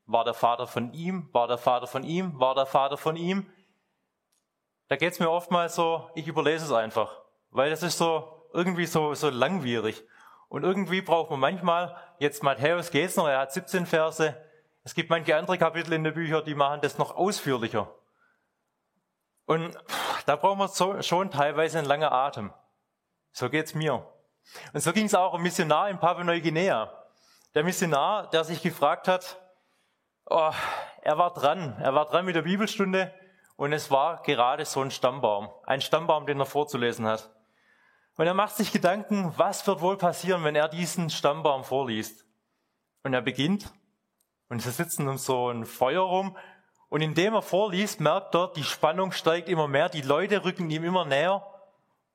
war 0.07 0.25
der 0.25 0.35
Vater 0.35 0.67
von 0.67 0.93
ihm, 0.93 1.29
war 1.33 1.49
der 1.49 1.59
Vater 1.59 1.87
von 1.87 2.05
ihm, 2.05 2.39
war 2.39 2.55
der 2.55 2.67
Vater 2.67 2.97
von 2.97 3.17
ihm. 3.17 3.51
Da 4.89 4.97
geht's 4.97 5.19
mir 5.19 5.31
oftmals 5.31 5.75
so, 5.75 6.11
ich 6.15 6.29
überlese 6.29 6.67
es 6.67 6.73
einfach, 6.73 7.21
weil 7.51 7.71
das 7.71 7.83
ist 7.83 7.99
so 7.99 8.49
irgendwie 8.53 8.87
so, 8.87 9.15
so 9.15 9.31
langwierig. 9.31 10.05
Und 10.49 10.63
irgendwie 10.63 11.01
braucht 11.01 11.31
man 11.31 11.41
manchmal, 11.41 11.97
jetzt 12.19 12.43
Matthäus 12.43 12.91
geht's 12.91 13.17
noch, 13.17 13.27
er 13.27 13.41
hat 13.41 13.53
17 13.53 13.87
Verse. 13.87 14.37
Es 14.85 14.95
gibt 14.95 15.11
manche 15.11 15.37
andere 15.37 15.59
Kapitel 15.59 15.95
in 15.95 16.05
den 16.05 16.15
Büchern, 16.15 16.45
die 16.45 16.55
machen 16.55 16.81
das 16.83 16.99
noch 16.99 17.17
ausführlicher. 17.17 17.93
Und 19.47 19.77
da 20.27 20.37
braucht 20.37 20.59
man 20.59 20.69
so, 20.69 21.01
schon 21.03 21.31
teilweise 21.31 21.79
einen 21.79 21.89
langen 21.89 22.13
Atem. 22.13 22.53
So 23.33 23.51
geht's 23.51 23.75
mir. 23.75 24.07
Und 24.73 24.81
so 24.81 24.93
ging 24.93 25.07
es 25.07 25.15
auch 25.15 25.33
um 25.33 25.43
Missionar 25.43 25.89
in 25.89 25.99
Papua-Neuguinea. 25.99 26.93
Der 27.55 27.65
Missionar, 27.65 28.29
der 28.31 28.45
sich 28.45 28.63
gefragt 28.63 29.09
hat, 29.09 29.41
oh, 30.27 30.53
er 31.03 31.19
war 31.19 31.33
dran, 31.33 31.77
er 31.81 31.95
war 31.95 32.07
dran 32.07 32.25
mit 32.25 32.37
der 32.37 32.43
Bibelstunde 32.43 33.13
und 33.57 33.73
es 33.73 33.91
war 33.91 34.23
gerade 34.23 34.65
so 34.65 34.81
ein 34.81 34.91
Stammbaum, 34.91 35.49
ein 35.65 35.81
Stammbaum, 35.81 36.27
den 36.27 36.41
er 36.41 36.47
vorzulesen 36.47 37.07
hat. 37.07 37.31
Und 38.17 38.27
er 38.27 38.35
macht 38.35 38.57
sich 38.57 38.73
Gedanken, 38.73 39.33
was 39.37 39.67
wird 39.67 39.81
wohl 39.81 39.97
passieren, 39.97 40.45
wenn 40.45 40.55
er 40.55 40.69
diesen 40.69 41.11
Stammbaum 41.11 41.65
vorliest. 41.65 42.25
Und 43.03 43.13
er 43.13 43.23
beginnt 43.23 43.73
und 44.49 44.61
sie 44.61 44.71
sitzen 44.71 45.09
um 45.09 45.19
so 45.19 45.51
ein 45.51 45.65
Feuer 45.65 46.03
rum. 46.03 46.37
Und 46.89 47.01
indem 47.01 47.35
er 47.35 47.43
vorliest, 47.43 48.01
merkt 48.01 48.35
er, 48.35 48.53
die 48.53 48.63
Spannung 48.63 49.11
steigt 49.11 49.49
immer 49.49 49.67
mehr, 49.67 49.89
die 49.89 50.03
Leute 50.03 50.45
rücken 50.45 50.71
ihm 50.71 50.85
immer 50.85 51.05
näher. 51.05 51.45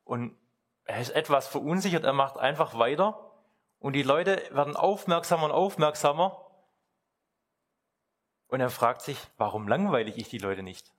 Und 0.05 0.37
er 0.85 1.01
ist 1.01 1.09
etwas 1.09 1.47
verunsichert, 1.47 2.05
er 2.05 2.13
macht 2.13 2.37
einfach 2.37 2.79
weiter. 2.79 3.31
Und 3.79 3.93
die 3.93 4.03
Leute 4.03 4.41
werden 4.51 4.75
aufmerksamer 4.75 5.45
und 5.45 5.51
aufmerksamer 5.51 6.49
und 8.50 8.60
er 8.60 8.70
fragt 8.70 9.01
sich, 9.01 9.18
warum 9.38 9.68
langweile 9.68 10.12
ich 10.12 10.27
die 10.29 10.38
Leute 10.38 10.63
nicht? 10.63 10.91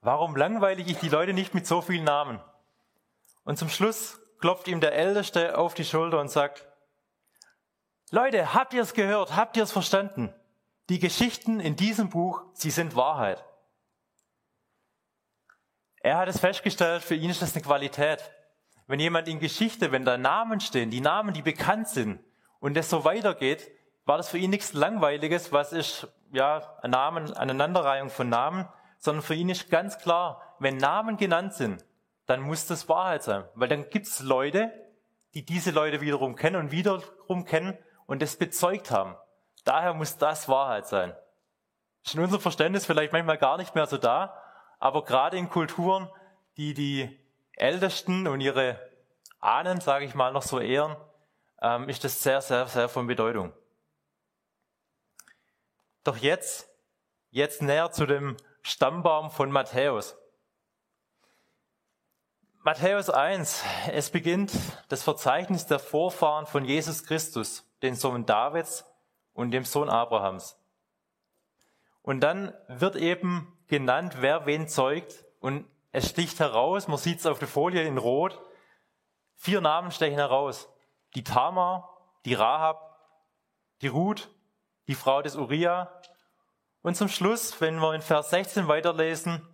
Warum 0.00 0.36
langweile 0.36 0.82
ich 0.82 0.98
die 0.98 1.08
Leute 1.08 1.32
nicht 1.32 1.54
mit 1.54 1.66
so 1.66 1.82
vielen 1.82 2.04
Namen? 2.04 2.40
Und 3.44 3.58
zum 3.58 3.68
Schluss 3.68 4.20
klopft 4.40 4.68
ihm 4.68 4.80
der 4.80 4.92
Älteste 4.92 5.58
auf 5.58 5.74
die 5.74 5.84
Schulter 5.84 6.20
und 6.20 6.30
sagt, 6.30 6.66
Leute, 8.10 8.54
habt 8.54 8.74
ihr 8.74 8.82
es 8.82 8.94
gehört? 8.94 9.36
Habt 9.36 9.56
ihr 9.56 9.62
es 9.62 9.72
verstanden? 9.72 10.32
Die 10.88 10.98
Geschichten 10.98 11.60
in 11.60 11.76
diesem 11.76 12.10
Buch, 12.10 12.42
sie 12.54 12.70
sind 12.70 12.94
Wahrheit. 12.94 13.44
Er 16.00 16.18
hat 16.18 16.28
es 16.28 16.38
festgestellt, 16.38 17.02
für 17.02 17.14
ihn 17.14 17.30
ist 17.30 17.42
das 17.42 17.54
eine 17.54 17.64
Qualität. 17.64 18.30
wenn 18.86 19.00
jemand 19.00 19.28
in 19.28 19.38
Geschichte, 19.38 19.92
wenn 19.92 20.06
da 20.06 20.16
Namen 20.16 20.60
stehen, 20.60 20.90
die 20.90 21.02
Namen, 21.02 21.34
die 21.34 21.42
bekannt 21.42 21.88
sind, 21.88 22.20
und 22.60 22.76
es 22.76 22.88
so 22.88 23.04
weitergeht, 23.04 23.70
war 24.08 24.16
das 24.16 24.30
für 24.30 24.38
ihn 24.38 24.48
nichts 24.48 24.72
Langweiliges, 24.72 25.52
was 25.52 25.74
ist, 25.74 26.08
ja, 26.32 26.62
Namen, 26.82 27.30
Aneinanderreihung 27.36 28.08
von 28.08 28.30
Namen, 28.30 28.66
sondern 28.96 29.22
für 29.22 29.34
ihn 29.34 29.50
ist 29.50 29.68
ganz 29.68 29.98
klar, 29.98 30.40
wenn 30.58 30.78
Namen 30.78 31.18
genannt 31.18 31.52
sind, 31.52 31.84
dann 32.24 32.40
muss 32.40 32.66
das 32.66 32.88
Wahrheit 32.88 33.22
sein. 33.22 33.44
Weil 33.54 33.68
dann 33.68 33.90
gibt 33.90 34.06
es 34.06 34.20
Leute, 34.20 34.72
die 35.34 35.44
diese 35.44 35.72
Leute 35.72 36.00
wiederum 36.00 36.36
kennen 36.36 36.56
und 36.56 36.72
wiederum 36.72 37.44
kennen 37.44 37.76
und 38.06 38.22
das 38.22 38.36
bezeugt 38.36 38.90
haben. 38.90 39.14
Daher 39.66 39.92
muss 39.92 40.16
das 40.16 40.48
Wahrheit 40.48 40.86
sein. 40.86 41.14
Ist 42.02 42.14
in 42.14 42.22
unserem 42.22 42.40
Verständnis 42.40 42.86
vielleicht 42.86 43.12
manchmal 43.12 43.36
gar 43.36 43.58
nicht 43.58 43.74
mehr 43.74 43.86
so 43.86 43.98
da, 43.98 44.42
aber 44.78 45.04
gerade 45.04 45.36
in 45.36 45.50
Kulturen, 45.50 46.08
die 46.56 46.72
die 46.72 47.20
Ältesten 47.52 48.26
und 48.26 48.40
ihre 48.40 48.80
Ahnen, 49.38 49.82
sage 49.82 50.06
ich 50.06 50.14
mal, 50.14 50.32
noch 50.32 50.44
so 50.44 50.60
ehren, 50.60 50.96
ähm, 51.60 51.90
ist 51.90 52.04
das 52.04 52.22
sehr, 52.22 52.40
sehr, 52.40 52.66
sehr 52.68 52.88
von 52.88 53.06
Bedeutung. 53.06 53.52
Doch 56.04 56.16
jetzt, 56.16 56.68
jetzt 57.30 57.62
näher 57.62 57.90
zu 57.90 58.06
dem 58.06 58.36
Stammbaum 58.62 59.30
von 59.30 59.50
Matthäus. 59.50 60.16
Matthäus 62.62 63.08
1, 63.08 63.64
es 63.92 64.10
beginnt 64.10 64.52
das 64.88 65.02
Verzeichnis 65.02 65.66
der 65.66 65.78
Vorfahren 65.78 66.46
von 66.46 66.64
Jesus 66.64 67.04
Christus, 67.04 67.64
den 67.82 67.94
Sohn 67.94 68.26
Davids 68.26 68.84
und 69.32 69.52
dem 69.52 69.64
Sohn 69.64 69.88
Abrahams. 69.88 70.58
Und 72.02 72.20
dann 72.20 72.52
wird 72.68 72.96
eben 72.96 73.56
genannt, 73.68 74.16
wer 74.20 74.46
wen 74.46 74.68
zeugt 74.68 75.24
und 75.40 75.66
es 75.92 76.08
sticht 76.10 76.40
heraus, 76.40 76.88
man 76.88 76.98
sieht 76.98 77.20
es 77.20 77.26
auf 77.26 77.38
der 77.38 77.48
Folie 77.48 77.82
in 77.82 77.98
Rot, 77.98 78.40
vier 79.34 79.60
Namen 79.60 79.90
stechen 79.90 80.18
heraus. 80.18 80.68
Die 81.14 81.24
Tamar, 81.24 81.88
die 82.24 82.34
Rahab, 82.34 82.98
die 83.80 83.88
Ruth, 83.88 84.28
die 84.88 84.94
Frau 84.94 85.22
des 85.22 85.36
Uriah 85.36 85.92
und 86.82 86.96
zum 86.96 87.08
Schluss, 87.08 87.60
wenn 87.60 87.78
wir 87.78 87.94
in 87.94 88.02
Vers 88.02 88.30
16 88.30 88.66
weiterlesen, 88.66 89.46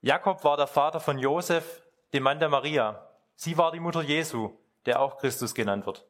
Jakob 0.00 0.44
war 0.44 0.56
der 0.56 0.68
Vater 0.68 1.00
von 1.00 1.18
Josef, 1.18 1.82
dem 2.12 2.22
Mann 2.22 2.38
der 2.38 2.48
Maria. 2.48 3.06
Sie 3.34 3.58
war 3.58 3.72
die 3.72 3.80
Mutter 3.80 4.02
Jesu, 4.02 4.56
der 4.86 5.00
auch 5.00 5.18
Christus 5.18 5.54
genannt 5.54 5.84
wird. 5.86 6.06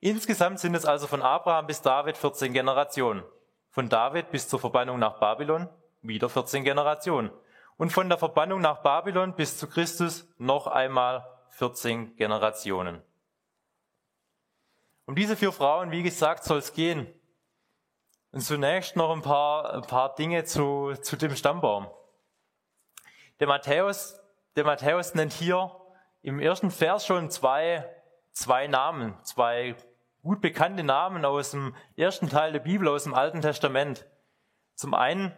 Insgesamt 0.00 0.58
sind 0.58 0.74
es 0.74 0.84
also 0.84 1.06
von 1.06 1.22
Abraham 1.22 1.66
bis 1.66 1.80
David 1.80 2.16
14 2.16 2.52
Generationen. 2.52 3.22
Von 3.70 3.88
David 3.88 4.30
bis 4.30 4.48
zur 4.48 4.58
Verbannung 4.58 4.98
nach 4.98 5.20
Babylon 5.20 5.68
wieder 6.02 6.28
14 6.28 6.64
Generationen 6.64 7.30
und 7.76 7.90
von 7.90 8.08
der 8.08 8.18
Verbannung 8.18 8.60
nach 8.60 8.82
Babylon 8.82 9.34
bis 9.34 9.58
zu 9.58 9.68
Christus 9.68 10.26
noch 10.38 10.66
einmal 10.66 11.26
14 11.50 12.16
Generationen. 12.16 13.02
Um 15.04 15.14
diese 15.14 15.36
vier 15.36 15.52
Frauen, 15.52 15.90
wie 15.90 16.02
gesagt, 16.02 16.44
soll 16.44 16.58
es 16.58 16.72
gehen. 16.72 17.06
Und 18.36 18.42
zunächst 18.42 18.96
noch 18.96 19.12
ein 19.12 19.22
paar, 19.22 19.72
ein 19.72 19.80
paar 19.80 20.14
Dinge 20.14 20.44
zu, 20.44 20.92
zu 21.00 21.16
dem 21.16 21.34
Stammbaum. 21.34 21.86
Der 23.40 23.46
Matthäus, 23.46 24.20
der 24.56 24.64
Matthäus 24.64 25.14
nennt 25.14 25.32
hier 25.32 25.74
im 26.20 26.38
ersten 26.38 26.70
Vers 26.70 27.06
schon 27.06 27.30
zwei, 27.30 27.88
zwei 28.32 28.66
Namen, 28.66 29.16
zwei 29.22 29.74
gut 30.22 30.42
bekannte 30.42 30.84
Namen 30.84 31.24
aus 31.24 31.52
dem 31.52 31.74
ersten 31.96 32.28
Teil 32.28 32.52
der 32.52 32.58
Bibel, 32.58 32.88
aus 32.88 33.04
dem 33.04 33.14
Alten 33.14 33.40
Testament. 33.40 34.04
Zum 34.74 34.92
einen 34.92 35.34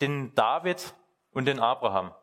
den 0.00 0.36
David 0.36 0.94
und 1.32 1.46
den 1.46 1.58
Abraham. 1.58 2.14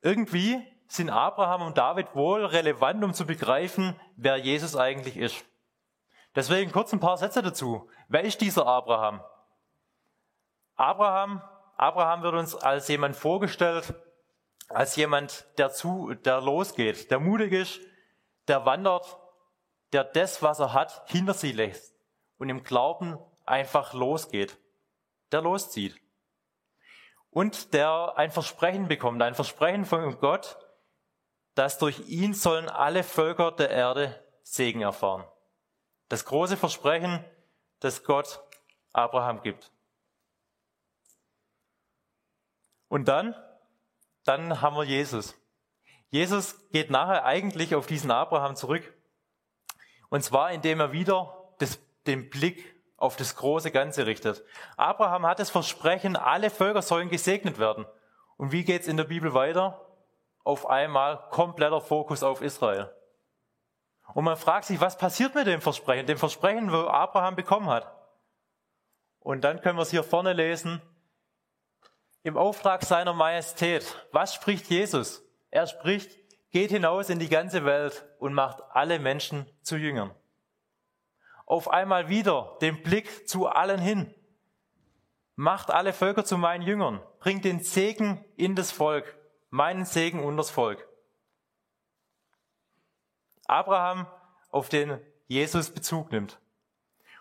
Irgendwie 0.00 0.64
sind 0.86 1.10
Abraham 1.10 1.62
und 1.62 1.76
David 1.76 2.14
wohl 2.14 2.44
relevant, 2.44 3.02
um 3.02 3.12
zu 3.12 3.26
begreifen, 3.26 3.98
wer 4.14 4.36
Jesus 4.36 4.76
eigentlich 4.76 5.16
ist. 5.16 5.44
Deswegen 6.34 6.72
kurz 6.72 6.92
ein 6.92 7.00
paar 7.00 7.18
Sätze 7.18 7.42
dazu. 7.42 7.88
Wer 8.08 8.22
ist 8.22 8.40
dieser 8.40 8.66
Abraham? 8.66 9.22
Abraham, 10.76 11.42
Abraham 11.76 12.22
wird 12.22 12.34
uns 12.34 12.54
als 12.54 12.88
jemand 12.88 13.16
vorgestellt, 13.16 13.94
als 14.68 14.96
jemand, 14.96 15.46
der 15.58 15.70
zu, 15.70 16.14
der 16.14 16.40
losgeht, 16.40 17.10
der 17.10 17.20
mutig 17.20 17.52
ist, 17.52 17.80
der 18.48 18.64
wandert, 18.64 19.18
der 19.92 20.04
das, 20.04 20.42
was 20.42 20.58
er 20.58 20.72
hat, 20.72 21.02
hinter 21.08 21.34
sich 21.34 21.54
lässt 21.54 21.94
und 22.38 22.48
im 22.48 22.64
Glauben 22.64 23.18
einfach 23.44 23.92
losgeht, 23.92 24.58
der 25.30 25.42
loszieht 25.42 26.00
und 27.32 27.72
der 27.72 28.12
ein 28.16 28.30
Versprechen 28.30 28.88
bekommt, 28.88 29.20
ein 29.22 29.34
Versprechen 29.34 29.84
von 29.84 30.18
Gott, 30.20 30.58
dass 31.54 31.78
durch 31.78 32.08
ihn 32.08 32.34
sollen 32.34 32.68
alle 32.68 33.02
Völker 33.02 33.52
der 33.52 33.70
Erde 33.70 34.22
Segen 34.42 34.82
erfahren. 34.82 35.24
Das 36.12 36.26
große 36.26 36.58
Versprechen, 36.58 37.24
das 37.80 38.04
Gott 38.04 38.42
Abraham 38.92 39.40
gibt. 39.40 39.72
Und 42.88 43.08
dann, 43.08 43.34
dann 44.22 44.60
haben 44.60 44.76
wir 44.76 44.84
Jesus. 44.84 45.34
Jesus 46.10 46.68
geht 46.68 46.90
nachher 46.90 47.24
eigentlich 47.24 47.74
auf 47.74 47.86
diesen 47.86 48.10
Abraham 48.10 48.56
zurück. 48.56 48.92
Und 50.10 50.22
zwar, 50.22 50.52
indem 50.52 50.80
er 50.80 50.92
wieder 50.92 51.54
das, 51.60 51.78
den 52.06 52.28
Blick 52.28 52.62
auf 52.98 53.16
das 53.16 53.34
große 53.34 53.70
Ganze 53.70 54.04
richtet. 54.04 54.44
Abraham 54.76 55.24
hat 55.24 55.38
das 55.38 55.48
Versprechen, 55.48 56.16
alle 56.16 56.50
Völker 56.50 56.82
sollen 56.82 57.08
gesegnet 57.08 57.58
werden. 57.58 57.86
Und 58.36 58.52
wie 58.52 58.64
geht's 58.64 58.86
in 58.86 58.98
der 58.98 59.04
Bibel 59.04 59.32
weiter? 59.32 59.80
Auf 60.44 60.68
einmal 60.68 61.30
kompletter 61.30 61.80
Fokus 61.80 62.22
auf 62.22 62.42
Israel. 62.42 62.94
Und 64.14 64.24
man 64.24 64.36
fragt 64.36 64.66
sich, 64.66 64.80
was 64.80 64.98
passiert 64.98 65.34
mit 65.34 65.46
dem 65.46 65.60
Versprechen, 65.60 66.06
dem 66.06 66.18
Versprechen, 66.18 66.70
wo 66.70 66.86
Abraham 66.86 67.36
bekommen 67.36 67.68
hat. 67.68 67.90
Und 69.20 69.42
dann 69.42 69.60
können 69.60 69.78
wir 69.78 69.82
es 69.82 69.90
hier 69.90 70.04
vorne 70.04 70.32
lesen. 70.32 70.82
Im 72.22 72.36
Auftrag 72.36 72.84
seiner 72.84 73.12
Majestät. 73.12 74.06
Was 74.12 74.34
spricht 74.34 74.66
Jesus? 74.66 75.22
Er 75.50 75.66
spricht, 75.66 76.10
geht 76.50 76.70
hinaus 76.70 77.08
in 77.10 77.18
die 77.18 77.28
ganze 77.28 77.64
Welt 77.64 78.04
und 78.18 78.34
macht 78.34 78.62
alle 78.70 78.98
Menschen 78.98 79.46
zu 79.62 79.76
Jüngern 79.76 80.14
auf 81.52 81.70
einmal 81.70 82.08
wieder 82.08 82.56
den 82.62 82.82
Blick 82.82 83.28
zu 83.28 83.46
allen 83.46 83.78
hin. 83.78 84.14
Macht 85.34 85.70
alle 85.70 85.92
Völker 85.92 86.24
zu 86.24 86.38
meinen 86.38 86.62
Jüngern. 86.62 87.02
Bringt 87.20 87.44
den 87.44 87.60
Segen 87.60 88.24
in 88.36 88.54
das 88.54 88.72
Volk. 88.72 89.18
Meinen 89.50 89.84
Segen 89.84 90.24
und 90.24 90.38
das 90.38 90.48
Volk. 90.48 90.88
Abraham, 93.52 94.06
auf 94.50 94.70
den 94.70 94.98
Jesus 95.26 95.70
Bezug 95.70 96.10
nimmt. 96.10 96.40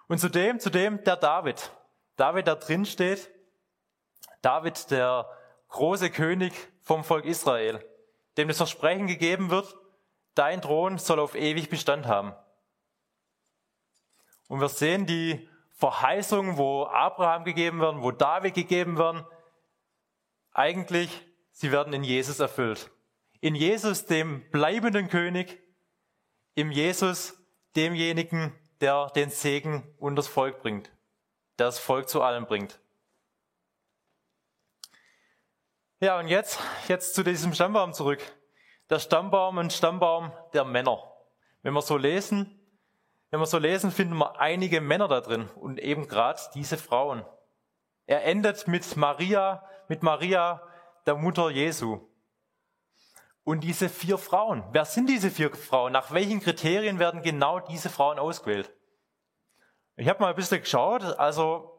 Und 0.07 0.19
zudem, 0.19 0.59
zudem 0.59 1.03
der 1.03 1.17
David. 1.17 1.71
David, 2.15 2.47
der 2.47 2.55
drin 2.55 2.85
steht. 2.85 3.29
David, 4.41 4.91
der 4.91 5.29
große 5.67 6.09
König 6.09 6.53
vom 6.81 7.03
Volk 7.03 7.25
Israel, 7.25 7.85
dem 8.37 8.47
das 8.47 8.57
Versprechen 8.57 9.07
gegeben 9.07 9.49
wird, 9.49 9.75
dein 10.33 10.61
Thron 10.61 10.97
soll 10.97 11.19
auf 11.19 11.35
ewig 11.35 11.69
Bestand 11.69 12.05
haben. 12.05 12.33
Und 14.47 14.61
wir 14.61 14.69
sehen 14.69 15.05
die 15.05 15.49
Verheißungen, 15.73 16.57
wo 16.57 16.85
Abraham 16.85 17.43
gegeben 17.43 17.81
werden, 17.81 18.03
wo 18.03 18.11
David 18.11 18.53
gegeben 18.53 18.97
werden, 18.97 19.25
eigentlich, 20.53 21.25
sie 21.51 21.71
werden 21.71 21.93
in 21.93 22.03
Jesus 22.03 22.39
erfüllt. 22.39 22.89
In 23.39 23.55
Jesus, 23.55 24.05
dem 24.05 24.49
bleibenden 24.51 25.07
König, 25.09 25.61
im 26.55 26.71
Jesus, 26.71 27.37
demjenigen, 27.75 28.53
der 28.81 29.09
den 29.15 29.29
Segen 29.29 29.95
und 29.99 30.15
das 30.15 30.27
Volk 30.27 30.61
bringt, 30.61 30.91
der 31.59 31.67
das 31.67 31.79
Volk 31.79 32.09
zu 32.09 32.21
allem 32.21 32.45
bringt. 32.45 32.79
Ja, 35.99 36.17
und 36.19 36.27
jetzt, 36.27 36.59
jetzt 36.87 37.13
zu 37.13 37.23
diesem 37.23 37.53
Stammbaum 37.53 37.93
zurück. 37.93 38.19
Der 38.89 38.99
Stammbaum, 38.99 39.59
ein 39.59 39.69
Stammbaum 39.69 40.31
der 40.53 40.65
Männer. 40.65 41.13
Wenn 41.61 41.73
wir 41.73 41.81
so 41.83 41.95
lesen, 41.95 42.59
wenn 43.29 43.39
wir 43.39 43.45
so 43.45 43.59
lesen, 43.59 43.91
finden 43.91 44.17
wir 44.17 44.39
einige 44.39 44.81
Männer 44.81 45.07
da 45.07 45.21
drin 45.21 45.47
und 45.55 45.79
eben 45.79 46.07
gerade 46.07 46.41
diese 46.55 46.77
Frauen. 46.77 47.23
Er 48.05 48.25
endet 48.25 48.67
mit 48.67 48.97
Maria, 48.97 49.63
mit 49.87 50.03
Maria, 50.03 50.61
der 51.05 51.15
Mutter 51.15 51.49
Jesu. 51.49 52.01
Und 53.43 53.61
diese 53.61 53.89
vier 53.89 54.17
Frauen, 54.17 54.63
wer 54.71 54.85
sind 54.85 55.09
diese 55.09 55.31
vier 55.31 55.53
Frauen? 55.55 55.93
Nach 55.93 56.11
welchen 56.11 56.41
Kriterien 56.41 56.99
werden 56.99 57.23
genau 57.23 57.59
diese 57.59 57.89
Frauen 57.89 58.19
ausgewählt? 58.19 58.71
Ich 59.95 60.07
habe 60.07 60.19
mal 60.19 60.29
ein 60.29 60.35
bisschen 60.35 60.61
geschaut, 60.61 61.03
also 61.03 61.71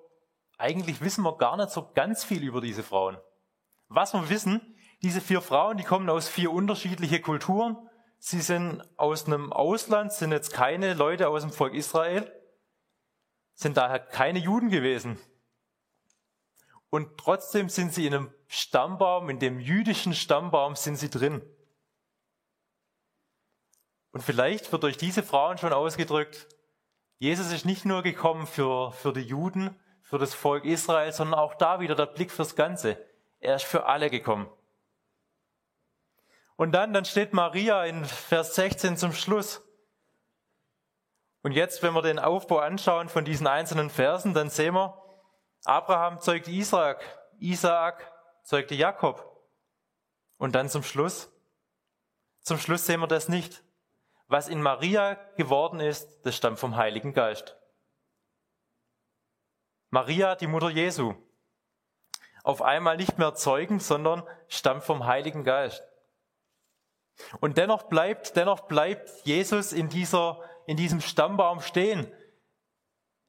eigentlich 0.59 1.01
wissen 1.01 1.25
wir 1.25 1.37
gar 1.39 1.57
nicht 1.57 1.71
so 1.71 1.91
ganz 1.93 2.25
viel 2.25 2.43
über 2.43 2.61
diese 2.61 2.83
Frauen. 2.83 3.17
Was 3.89 4.13
wir 4.13 4.29
wissen, 4.29 4.77
diese 5.03 5.21
vier 5.21 5.41
Frauen, 5.41 5.77
die 5.77 5.85
kommen 5.85 6.09
aus 6.09 6.29
vier 6.29 6.53
unterschiedliche 6.53 7.21
Kulturen, 7.21 7.77
sie 8.19 8.41
sind 8.41 8.83
aus 8.97 9.27
einem 9.27 9.53
Ausland, 9.53 10.13
sind 10.13 10.33
jetzt 10.33 10.53
keine 10.53 10.95
Leute 10.95 11.29
aus 11.29 11.43
dem 11.43 11.53
Volk 11.53 11.75
Israel, 11.75 12.31
sind 13.55 13.77
daher 13.77 13.99
keine 13.99 14.39
Juden 14.39 14.71
gewesen. 14.71 15.19
Und 16.93 17.17
trotzdem 17.17 17.71
sind 17.71 17.95
sie 17.95 18.07
in 18.07 18.13
einem 18.13 18.35
Stammbaum, 18.49 19.31
in 19.31 19.39
dem 19.39 19.59
jüdischen 19.59 20.13
Stammbaum 20.13 20.77
sind 20.77 20.97
sie 20.97 21.09
drin. 21.09 21.41
Und 24.11 24.21
vielleicht 24.21 24.71
wird 24.71 24.83
durch 24.83 24.99
diese 24.99 25.23
Frauen 25.23 25.57
schon 25.57 25.73
ausgedrückt, 25.73 26.49
Jesus 27.17 27.51
ist 27.51 27.65
nicht 27.65 27.87
nur 27.87 28.03
gekommen 28.03 28.47
für, 28.47 28.93
für 28.93 29.15
die 29.15 29.23
Juden, 29.23 29.75
für 30.03 30.19
das 30.19 30.35
Volk 30.35 30.67
Israel, 30.67 31.11
sondern 31.15 31.41
auch 31.41 31.55
da 31.55 31.81
wieder 31.81 31.95
der 31.95 32.05
Blick 32.05 32.31
fürs 32.31 32.57
Ganze. 32.57 33.03
Er 33.41 33.57
ist 33.57 33.65
für 33.65 33.87
alle 33.87 34.11
gekommen. 34.11 34.51
Und 36.57 36.73
dann, 36.73 36.93
dann 36.93 37.07
steht 37.07 37.33
Maria 37.33 37.87
in 37.87 38.05
Vers 38.05 38.55
16 38.55 38.99
zum 38.99 39.15
Schluss. 39.15 39.63
Und 41.41 41.53
jetzt, 41.53 41.83
wenn 41.83 41.95
wir 41.95 42.03
den 42.03 42.19
Aufbau 42.19 42.59
anschauen 42.59 43.09
von 43.09 43.25
diesen 43.25 43.47
einzelnen 43.47 43.89
Versen, 43.89 44.35
dann 44.35 44.51
sehen 44.51 44.75
wir, 44.75 45.02
Abraham 45.65 46.21
zeugte 46.21 46.51
Isaak, 46.51 47.03
Isaak 47.39 48.13
zeugte 48.43 48.75
Jakob. 48.75 49.29
Und 50.39 50.55
dann 50.55 50.69
zum 50.69 50.83
Schluss, 50.83 51.31
zum 52.41 52.59
Schluss 52.59 52.87
sehen 52.87 53.01
wir 53.01 53.07
das 53.07 53.29
nicht. 53.29 53.63
Was 54.27 54.49
in 54.49 54.63
Maria 54.63 55.15
geworden 55.37 55.79
ist, 55.79 56.25
das 56.27 56.37
stammt 56.37 56.59
vom 56.59 56.77
Heiligen 56.77 57.13
Geist. 57.13 57.57
Maria, 59.91 60.35
die 60.37 60.47
Mutter 60.47 60.71
Jesu, 60.71 61.15
auf 62.43 62.63
einmal 62.63 62.97
nicht 62.97 63.19
mehr 63.19 63.35
Zeugen, 63.35 63.79
sondern 63.79 64.27
stammt 64.49 64.85
vom 64.85 65.07
Heiligen 65.07 65.45
Geist. 65.45 65.85
Und 67.41 67.59
dennoch 67.59 67.85
bleibt, 67.85 68.37
dennoch 68.37 68.63
bleibt 68.63 69.11
Jesus 69.25 69.73
in 69.73 69.89
dieser, 69.89 70.41
in 70.67 70.77
diesem 70.77 71.01
Stammbaum 71.01 71.61
stehen. 71.61 72.11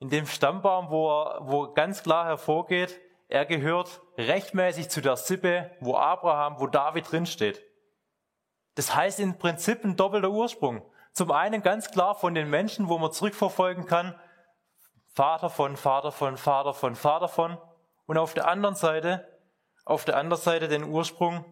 In 0.03 0.09
dem 0.09 0.27
Stammbaum, 0.27 0.89
wo, 0.89 1.09
er, 1.09 1.47
wo 1.47 1.71
ganz 1.71 2.03
klar 2.03 2.25
hervorgeht, 2.25 2.99
er 3.29 3.45
gehört 3.45 4.01
rechtmäßig 4.17 4.89
zu 4.89 4.99
der 4.99 5.15
Sippe, 5.15 5.71
wo 5.79 5.95
Abraham, 5.95 6.59
wo 6.59 6.67
David 6.67 7.09
drinsteht. 7.09 7.63
Das 8.75 8.93
heißt 8.93 9.21
im 9.21 9.37
Prinzip 9.37 9.81
ein 9.85 9.95
doppelter 9.95 10.29
Ursprung. 10.29 10.81
Zum 11.13 11.31
einen 11.31 11.61
ganz 11.61 11.89
klar 11.89 12.15
von 12.15 12.35
den 12.35 12.49
Menschen, 12.49 12.89
wo 12.89 12.97
man 12.97 13.13
zurückverfolgen 13.13 13.85
kann, 13.85 14.13
Vater 15.13 15.49
von, 15.49 15.77
Vater 15.77 16.11
von, 16.11 16.35
Vater 16.35 16.73
von, 16.73 16.95
Vater 16.95 17.29
von. 17.29 17.57
Und 18.05 18.17
auf 18.17 18.33
der 18.33 18.49
anderen 18.49 18.75
Seite, 18.75 19.25
auf 19.85 20.03
der 20.03 20.17
anderen 20.17 20.43
Seite 20.43 20.67
den 20.67 20.83
Ursprung 20.83 21.45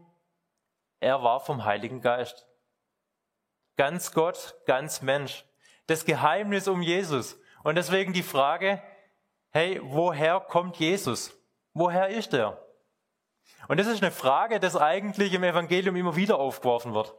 er 1.00 1.24
war 1.24 1.40
vom 1.40 1.64
Heiligen 1.64 2.02
Geist. 2.02 2.46
Ganz 3.78 4.12
Gott, 4.12 4.56
ganz 4.66 5.02
Mensch. 5.02 5.46
Das 5.88 6.04
Geheimnis 6.04 6.68
um 6.68 6.82
Jesus. 6.82 7.38
Und 7.64 7.76
deswegen 7.76 8.14
die 8.14 8.24
Frage, 8.24 8.82
hey, 9.52 9.80
woher 9.84 10.40
kommt 10.40 10.78
Jesus? 10.78 11.34
Woher 11.74 12.10
ist 12.10 12.34
er? 12.34 12.66
Und 13.68 13.80
das 13.80 13.88
ist 13.88 14.02
eine 14.02 14.12
Frage, 14.12 14.60
das 14.60 14.76
eigentlich 14.76 15.34
im 15.34 15.44
Evangelium 15.44 15.96
immer 15.96 16.16
wieder 16.16 16.40
aufgeworfen 16.40 16.94
wird. 16.94 17.14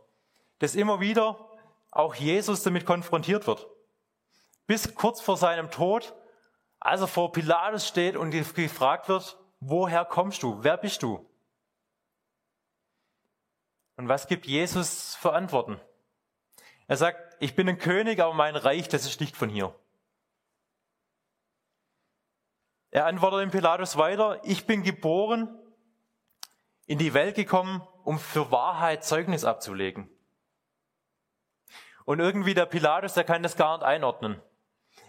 Dass 0.59 0.75
immer 0.75 1.01
wieder 1.01 1.49
auch 1.91 2.15
Jesus 2.15 2.63
damit 2.63 2.87
konfrontiert 2.87 3.47
wird. 3.47 3.67
Bis 4.67 4.95
kurz 4.95 5.21
vor 5.21 5.37
seinem 5.37 5.71
Tod, 5.71 6.15
als 6.81 7.01
er 7.01 7.09
vor 7.09 7.33
Pilatus 7.33 7.87
steht 7.87 8.17
und 8.17 8.31
gefragt 8.31 9.09
wird, 9.09 9.39
woher 9.61 10.05
kommst 10.05 10.43
du? 10.43 10.59
Wer 10.63 10.77
bist 10.77 11.03
du? 11.03 11.29
Und 13.97 14.09
was 14.09 14.27
gibt 14.27 14.47
Jesus 14.47 15.15
für 15.15 15.33
Antworten? 15.33 15.81
Er 16.89 16.97
sagt, 16.97 17.37
ich 17.41 17.55
bin 17.55 17.69
ein 17.69 17.79
König, 17.79 18.21
aber 18.21 18.35
mein 18.35 18.57
Reich, 18.57 18.89
das 18.89 19.05
ist 19.05 19.21
nicht 19.21 19.37
von 19.37 19.49
hier. 19.49 19.75
Er 22.93 23.07
antwortet 23.07 23.41
dem 23.41 23.51
Pilatus 23.51 23.97
weiter, 23.97 24.39
ich 24.45 24.67
bin 24.67 24.83
geboren, 24.83 25.49
in 26.87 26.99
die 26.99 27.15
Welt 27.15 27.35
gekommen, 27.35 27.81
um 28.05 28.19
für 28.19 28.51
Wahrheit 28.53 29.03
Zeugnis 29.03 29.47
abzulegen. 29.47 30.11
Und 32.05 32.21
irgendwie 32.21 32.53
der 32.53 32.67
Pilatus, 32.67 33.15
der 33.15 33.25
kann 33.25 33.43
das 33.43 33.57
gar 33.57 33.79
nicht 33.79 33.87
einordnen. 33.87 34.43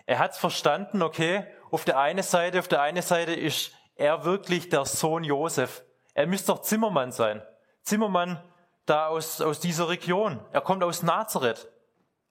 Er 0.06 0.20
hat 0.20 0.32
es 0.32 0.38
verstanden, 0.38 1.02
okay, 1.02 1.46
auf 1.72 1.84
der 1.84 2.00
einen 2.00 2.24
Seite, 2.24 2.60
auf 2.60 2.70
der 2.70 2.82
einen 2.82 3.02
Seite 3.02 3.34
ist 3.34 3.74
er 3.96 4.24
wirklich 4.24 4.70
der 4.70 4.86
Sohn 4.86 5.26
Josef. 5.26 5.84
Er 6.14 6.26
müsste 6.26 6.54
doch 6.54 6.62
Zimmermann 6.62 7.12
sein. 7.12 7.44
Zimmermann 7.82 8.42
da 8.86 9.08
aus, 9.08 9.42
aus 9.42 9.60
dieser 9.60 9.90
Region. 9.90 10.40
Er 10.54 10.62
kommt 10.62 10.84
aus 10.84 11.04
Nazareth. 11.04 11.70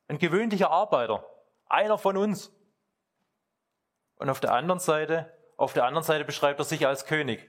Ein 0.08 0.18
gewöhnlicher 0.18 0.70
Arbeiter. 0.70 1.26
Einer 1.68 1.98
von 1.98 2.16
uns. 2.16 2.50
Und 4.16 4.30
auf 4.30 4.40
der 4.40 4.54
anderen 4.54 4.78
Seite, 4.80 5.30
auf 5.62 5.74
der 5.74 5.84
anderen 5.84 6.02
Seite 6.02 6.24
beschreibt 6.24 6.58
er 6.58 6.64
sich 6.64 6.88
als 6.88 7.06
König. 7.06 7.48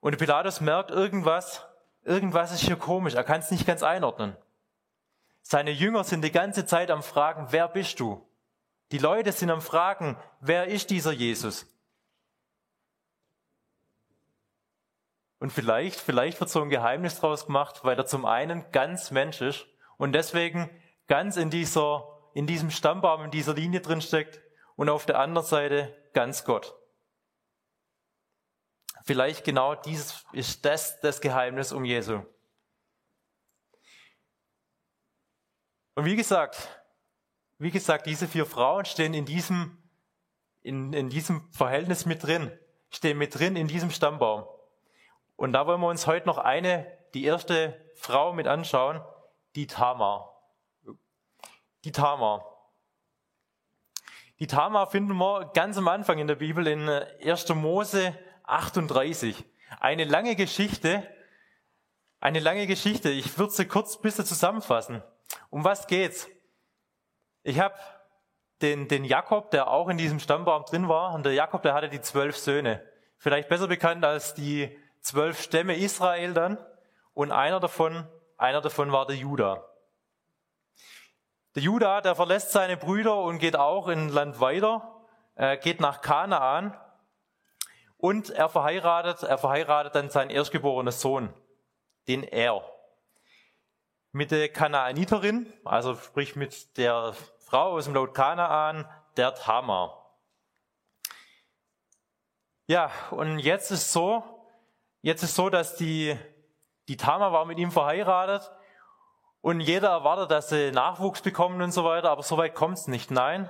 Und 0.00 0.16
Pilatus 0.16 0.62
merkt 0.62 0.90
irgendwas, 0.90 1.66
irgendwas 2.02 2.50
ist 2.50 2.62
hier 2.62 2.76
komisch. 2.76 3.12
Er 3.12 3.24
kann 3.24 3.40
es 3.40 3.50
nicht 3.50 3.66
ganz 3.66 3.82
einordnen. 3.82 4.34
Seine 5.42 5.70
Jünger 5.70 6.02
sind 6.02 6.22
die 6.22 6.32
ganze 6.32 6.64
Zeit 6.64 6.90
am 6.90 7.02
Fragen, 7.02 7.48
wer 7.50 7.68
bist 7.68 8.00
du? 8.00 8.26
Die 8.90 8.96
Leute 8.96 9.32
sind 9.32 9.50
am 9.50 9.60
Fragen, 9.60 10.16
wer 10.40 10.66
ist 10.68 10.88
dieser 10.88 11.12
Jesus? 11.12 11.66
Und 15.38 15.52
vielleicht, 15.52 16.00
vielleicht 16.00 16.40
wird 16.40 16.48
so 16.48 16.62
ein 16.62 16.70
Geheimnis 16.70 17.20
draus 17.20 17.44
gemacht, 17.44 17.84
weil 17.84 17.98
er 17.98 18.06
zum 18.06 18.24
einen 18.24 18.64
ganz 18.72 19.10
Mensch 19.10 19.42
ist 19.42 19.66
und 19.98 20.14
deswegen 20.14 20.70
ganz 21.06 21.36
in 21.36 21.50
dieser, 21.50 22.08
in 22.32 22.46
diesem 22.46 22.70
Stammbaum, 22.70 23.24
in 23.24 23.30
dieser 23.30 23.52
Linie 23.52 23.82
drin 23.82 24.00
steckt 24.00 24.40
und 24.74 24.88
auf 24.88 25.04
der 25.04 25.18
anderen 25.18 25.46
Seite 25.46 25.94
ganz 26.16 26.44
Gott. 26.44 26.74
Vielleicht 29.04 29.44
genau 29.44 29.74
dieses 29.74 30.24
ist 30.32 30.64
das, 30.64 30.98
das 31.00 31.20
Geheimnis 31.20 31.72
um 31.72 31.84
Jesu. 31.84 32.22
Und 35.94 36.06
wie 36.06 36.16
gesagt, 36.16 36.56
wie 37.58 37.70
gesagt, 37.70 38.06
diese 38.06 38.28
vier 38.28 38.46
Frauen 38.46 38.86
stehen 38.86 39.12
in 39.12 39.26
diesem, 39.26 39.76
in, 40.62 40.94
in 40.94 41.10
diesem 41.10 41.52
Verhältnis 41.52 42.06
mit 42.06 42.22
drin, 42.22 42.50
stehen 42.90 43.18
mit 43.18 43.38
drin 43.38 43.54
in 43.54 43.68
diesem 43.68 43.90
Stammbaum. 43.90 44.48
Und 45.36 45.52
da 45.52 45.66
wollen 45.66 45.82
wir 45.82 45.88
uns 45.88 46.06
heute 46.06 46.26
noch 46.26 46.38
eine, 46.38 46.90
die 47.12 47.24
erste 47.24 47.92
Frau 47.94 48.32
mit 48.32 48.46
anschauen, 48.46 49.04
die 49.54 49.66
Tamar. 49.66 50.34
Die 51.84 51.92
Tamar. 51.92 52.55
Die 54.38 54.46
Tamar 54.46 54.86
finden 54.90 55.14
wir 55.14 55.50
ganz 55.54 55.78
am 55.78 55.88
Anfang 55.88 56.18
in 56.18 56.26
der 56.26 56.34
Bibel 56.34 56.66
in 56.66 56.90
1. 56.90 57.48
Mose 57.54 58.14
38. 58.44 59.46
Eine 59.80 60.04
lange 60.04 60.36
Geschichte, 60.36 61.02
eine 62.20 62.40
lange 62.40 62.66
Geschichte. 62.66 63.08
Ich 63.08 63.38
würde 63.38 63.54
sie 63.54 63.64
kurz 63.64 63.96
ein 63.96 64.02
bisschen 64.02 64.26
zusammenfassen. 64.26 65.02
Um 65.48 65.64
was 65.64 65.86
geht's? 65.86 66.28
Ich 67.44 67.60
habe 67.60 67.76
den, 68.60 68.88
den 68.88 69.06
Jakob, 69.06 69.50
der 69.52 69.68
auch 69.68 69.88
in 69.88 69.96
diesem 69.96 70.20
Stammbaum 70.20 70.64
drin 70.64 70.86
war, 70.86 71.14
und 71.14 71.24
der 71.24 71.32
Jakob, 71.32 71.62
der 71.62 71.72
hatte 71.72 71.88
die 71.88 72.02
zwölf 72.02 72.36
Söhne. 72.36 72.82
Vielleicht 73.16 73.48
besser 73.48 73.68
bekannt 73.68 74.04
als 74.04 74.34
die 74.34 74.76
zwölf 75.00 75.40
Stämme 75.40 75.76
Israel 75.76 76.34
dann 76.34 76.58
und 77.14 77.32
einer 77.32 77.58
davon, 77.58 78.06
einer 78.36 78.60
davon 78.60 78.92
war 78.92 79.06
der 79.06 79.16
Juda. 79.16 79.64
Der 81.56 81.62
Juda, 81.62 82.00
der 82.00 82.14
verlässt 82.14 82.52
seine 82.52 82.76
Brüder 82.76 83.16
und 83.16 83.40
geht 83.40 83.56
auch 83.56 83.88
in 83.88 84.08
Land 84.08 84.38
weiter, 84.38 85.04
äh, 85.34 85.56
geht 85.56 85.80
nach 85.80 86.02
Kanaan 86.02 86.78
und 87.96 88.30
er 88.30 88.48
verheiratet, 88.48 89.24
er 89.24 89.38
verheiratet 89.38 89.96
dann 89.96 90.10
seinen 90.10 90.30
erstgeborenen 90.30 90.92
Sohn, 90.92 91.34
den 92.06 92.22
Er. 92.22 92.62
Mit 94.12 94.30
der 94.30 94.48
Kanaaniterin, 94.50 95.52
also 95.64 95.96
sprich 95.96 96.36
mit 96.36 96.76
der 96.78 97.14
Frau 97.40 97.72
aus 97.72 97.86
dem 97.86 97.94
Laut 97.94 98.14
Kanaan, 98.14 98.88
der 99.16 99.34
Tamar. 99.34 100.14
Ja, 102.68 102.92
und 103.10 103.40
jetzt 103.40 103.72
ist 103.72 103.92
so, 103.92 104.22
Jetzt 105.06 105.22
ist 105.22 105.36
so, 105.36 105.50
dass 105.50 105.76
die, 105.76 106.18
die 106.88 106.96
Tama 106.96 107.30
war 107.30 107.44
mit 107.44 107.60
ihm 107.60 107.70
verheiratet 107.70 108.50
und 109.46 109.60
jeder 109.60 109.90
erwartet, 109.90 110.32
dass 110.32 110.48
sie 110.48 110.72
Nachwuchs 110.72 111.20
bekommen 111.20 111.62
und 111.62 111.70
so 111.70 111.84
weiter, 111.84 112.10
aber 112.10 112.24
so 112.24 112.36
weit 112.36 112.56
kommt 112.56 112.78
es 112.78 112.88
nicht. 112.88 113.12
Nein, 113.12 113.48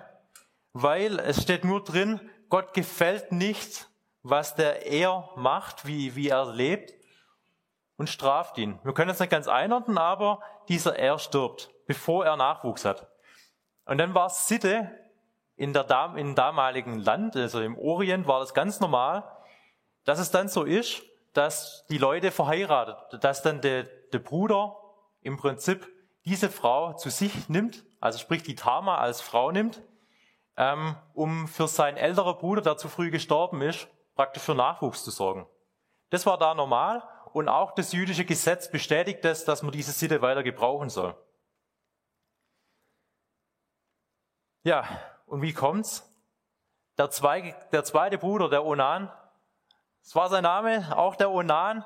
weil 0.74 1.18
es 1.18 1.40
steht 1.40 1.64
nur 1.64 1.82
drin, 1.82 2.20
Gott 2.50 2.74
gefällt 2.74 3.32
nicht, 3.32 3.88
was 4.22 4.54
der 4.54 4.84
er 4.84 5.30
macht, 5.36 5.86
wie, 5.86 6.14
wie 6.14 6.28
er 6.28 6.52
lebt 6.52 6.92
und 7.96 8.10
straft 8.10 8.58
ihn. 8.58 8.78
Wir 8.82 8.92
können 8.92 9.10
es 9.10 9.20
nicht 9.20 9.30
ganz 9.30 9.48
einordnen, 9.48 9.96
aber 9.96 10.40
dieser 10.68 10.98
er 10.98 11.18
stirbt, 11.18 11.70
bevor 11.86 12.26
er 12.26 12.36
Nachwuchs 12.36 12.84
hat. 12.84 13.06
Und 13.86 13.96
dann 13.96 14.12
war 14.12 14.26
es 14.26 14.48
Sitte 14.48 14.90
in 15.56 15.72
der 15.72 15.84
Dam 15.84 16.18
im 16.18 16.34
damaligen 16.34 16.98
Land, 16.98 17.36
also 17.36 17.62
im 17.62 17.78
Orient 17.78 18.26
war 18.26 18.40
das 18.40 18.52
ganz 18.52 18.80
normal, 18.80 19.24
dass 20.04 20.18
es 20.18 20.30
dann 20.30 20.48
so 20.48 20.64
ist, 20.64 21.02
dass 21.32 21.86
die 21.88 21.96
Leute 21.96 22.32
verheiratet, 22.32 23.24
dass 23.24 23.40
dann 23.40 23.62
der, 23.62 23.84
der 24.12 24.18
Bruder 24.18 24.76
im 25.26 25.36
Prinzip 25.36 25.86
diese 26.24 26.50
Frau 26.50 26.94
zu 26.94 27.10
sich 27.10 27.48
nimmt, 27.48 27.84
also 28.00 28.18
sprich 28.18 28.42
die 28.42 28.54
Tama 28.54 28.96
als 28.98 29.20
Frau 29.20 29.50
nimmt, 29.52 29.82
ähm, 30.56 30.96
um 31.14 31.48
für 31.48 31.68
seinen 31.68 31.96
älteren 31.96 32.38
Bruder, 32.38 32.62
der 32.62 32.76
zu 32.76 32.88
früh 32.88 33.10
gestorben 33.10 33.60
ist, 33.62 33.88
praktisch 34.14 34.42
für 34.42 34.54
Nachwuchs 34.54 35.04
zu 35.04 35.10
sorgen. 35.10 35.46
Das 36.10 36.24
war 36.26 36.38
da 36.38 36.54
normal 36.54 37.02
und 37.32 37.48
auch 37.48 37.72
das 37.72 37.92
jüdische 37.92 38.24
Gesetz 38.24 38.70
bestätigt 38.70 39.24
das, 39.24 39.44
dass 39.44 39.62
man 39.62 39.72
diese 39.72 39.92
Sitte 39.92 40.22
weiter 40.22 40.42
gebrauchen 40.42 40.88
soll. 40.88 41.14
Ja, 44.62 44.88
und 45.26 45.42
wie 45.42 45.52
kommt's? 45.52 46.12
Der, 46.98 47.10
zwei, 47.10 47.54
der 47.72 47.84
zweite 47.84 48.16
Bruder, 48.16 48.48
der 48.48 48.64
Onan, 48.64 49.12
das 50.02 50.14
war 50.14 50.28
sein 50.28 50.44
Name, 50.44 50.96
auch 50.96 51.14
der 51.14 51.30
Onan, 51.30 51.84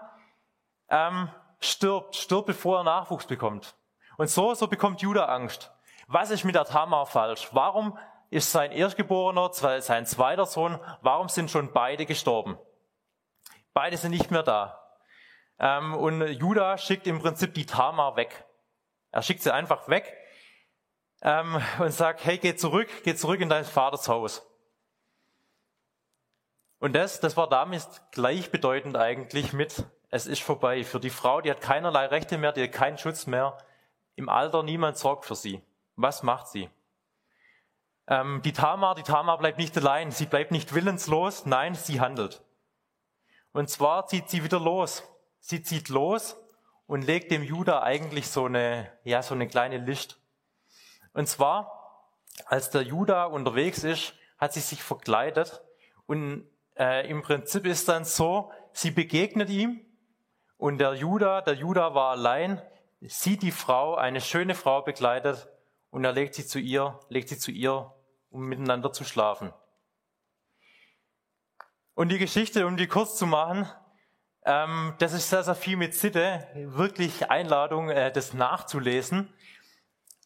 ähm, 0.88 1.30
stirbt, 1.60 2.16
stirbt, 2.16 2.46
bevor 2.46 2.78
er 2.78 2.84
Nachwuchs 2.84 3.26
bekommt. 3.26 3.76
Und 4.16 4.28
so, 4.28 4.54
so 4.54 4.66
bekommt 4.66 5.00
Judah 5.02 5.28
Angst. 5.28 5.72
Was 6.06 6.30
ist 6.30 6.44
mit 6.44 6.54
der 6.54 6.64
Tamar 6.64 7.06
falsch? 7.06 7.48
Warum 7.52 7.96
ist 8.30 8.52
sein 8.52 8.72
Erstgeborener, 8.72 9.50
sein 9.52 10.06
zweiter 10.06 10.46
Sohn, 10.46 10.78
warum 11.02 11.28
sind 11.28 11.50
schon 11.50 11.72
beide 11.72 12.06
gestorben? 12.06 12.58
Beide 13.72 13.96
sind 13.96 14.10
nicht 14.10 14.30
mehr 14.30 14.42
da. 14.42 14.80
Ähm, 15.58 15.94
und 15.94 16.26
Judah 16.26 16.78
schickt 16.78 17.06
im 17.06 17.20
Prinzip 17.20 17.54
die 17.54 17.66
Tamar 17.66 18.16
weg. 18.16 18.44
Er 19.10 19.22
schickt 19.22 19.42
sie 19.42 19.52
einfach 19.52 19.88
weg 19.88 20.16
ähm, 21.22 21.60
und 21.78 21.92
sagt, 21.92 22.24
hey, 22.24 22.38
geh 22.38 22.56
zurück, 22.56 22.88
geh 23.04 23.14
zurück 23.14 23.40
in 23.40 23.48
dein 23.48 23.64
Vaters 23.64 24.08
Haus. 24.08 24.46
Und 26.78 26.94
das, 26.94 27.20
das 27.20 27.36
war 27.36 27.48
damit 27.48 27.84
gleichbedeutend 28.12 28.96
eigentlich 28.96 29.52
mit, 29.52 29.84
es 30.10 30.26
ist 30.26 30.42
vorbei. 30.42 30.84
Für 30.84 31.00
die 31.00 31.10
Frau, 31.10 31.40
die 31.40 31.50
hat 31.50 31.60
keinerlei 31.60 32.06
Rechte 32.06 32.36
mehr, 32.36 32.52
die 32.52 32.64
hat 32.64 32.72
keinen 32.72 32.98
Schutz 32.98 33.26
mehr. 33.26 33.56
Im 34.16 34.28
Alter 34.28 34.62
niemand 34.62 34.98
sorgt 34.98 35.24
für 35.24 35.36
sie. 35.36 35.62
Was 35.96 36.22
macht 36.22 36.48
sie? 36.48 36.68
Ähm, 38.08 38.42
die 38.42 38.52
Tamar, 38.52 38.96
die 38.96 39.04
Tamar 39.04 39.38
bleibt 39.38 39.58
nicht 39.58 39.76
allein. 39.76 40.10
Sie 40.10 40.26
bleibt 40.26 40.50
nicht 40.50 40.74
willenslos. 40.74 41.46
Nein, 41.46 41.74
sie 41.74 42.00
handelt. 42.00 42.42
Und 43.52 43.70
zwar 43.70 44.06
zieht 44.06 44.28
sie 44.28 44.42
wieder 44.42 44.58
los. 44.58 45.04
Sie 45.38 45.62
zieht 45.62 45.88
los 45.88 46.36
und 46.86 47.02
legt 47.02 47.30
dem 47.30 47.42
Judah 47.42 47.82
eigentlich 47.82 48.28
so 48.28 48.46
eine, 48.46 48.92
ja, 49.04 49.22
so 49.22 49.34
eine 49.34 49.46
kleine 49.46 49.78
List. 49.78 50.20
Und 51.12 51.28
zwar, 51.28 52.08
als 52.46 52.70
der 52.70 52.82
Judah 52.82 53.26
unterwegs 53.26 53.84
ist, 53.84 54.14
hat 54.38 54.52
sie 54.52 54.60
sich 54.60 54.82
verkleidet 54.82 55.62
und 56.06 56.48
äh, 56.76 57.08
im 57.08 57.22
Prinzip 57.22 57.66
ist 57.66 57.88
dann 57.88 58.04
so, 58.04 58.50
sie 58.72 58.90
begegnet 58.90 59.50
ihm 59.50 59.84
und 60.60 60.76
der 60.76 60.92
Judah, 60.92 61.40
der 61.40 61.54
Judah 61.54 61.94
war 61.94 62.10
allein, 62.10 62.60
sieht 63.00 63.42
die 63.42 63.50
Frau, 63.50 63.94
eine 63.94 64.20
schöne 64.20 64.54
Frau 64.54 64.82
begleitet 64.82 65.48
und 65.88 66.04
er 66.04 66.12
legt 66.12 66.34
sie 66.34 66.46
zu 66.46 66.58
ihr, 66.58 67.00
legt 67.08 67.30
sie 67.30 67.38
zu 67.38 67.50
ihr, 67.50 67.94
um 68.28 68.46
miteinander 68.46 68.92
zu 68.92 69.04
schlafen. 69.04 69.54
Und 71.94 72.10
die 72.10 72.18
Geschichte, 72.18 72.66
um 72.66 72.76
die 72.76 72.88
kurz 72.88 73.16
zu 73.16 73.26
machen, 73.26 73.66
ähm, 74.44 74.94
das 74.98 75.14
ist 75.14 75.30
sehr, 75.30 75.44
sehr 75.44 75.54
viel 75.54 75.78
mit 75.78 75.94
Sitte, 75.94 76.46
wirklich 76.54 77.30
Einladung, 77.30 77.88
äh, 77.88 78.12
das 78.12 78.34
nachzulesen. 78.34 79.32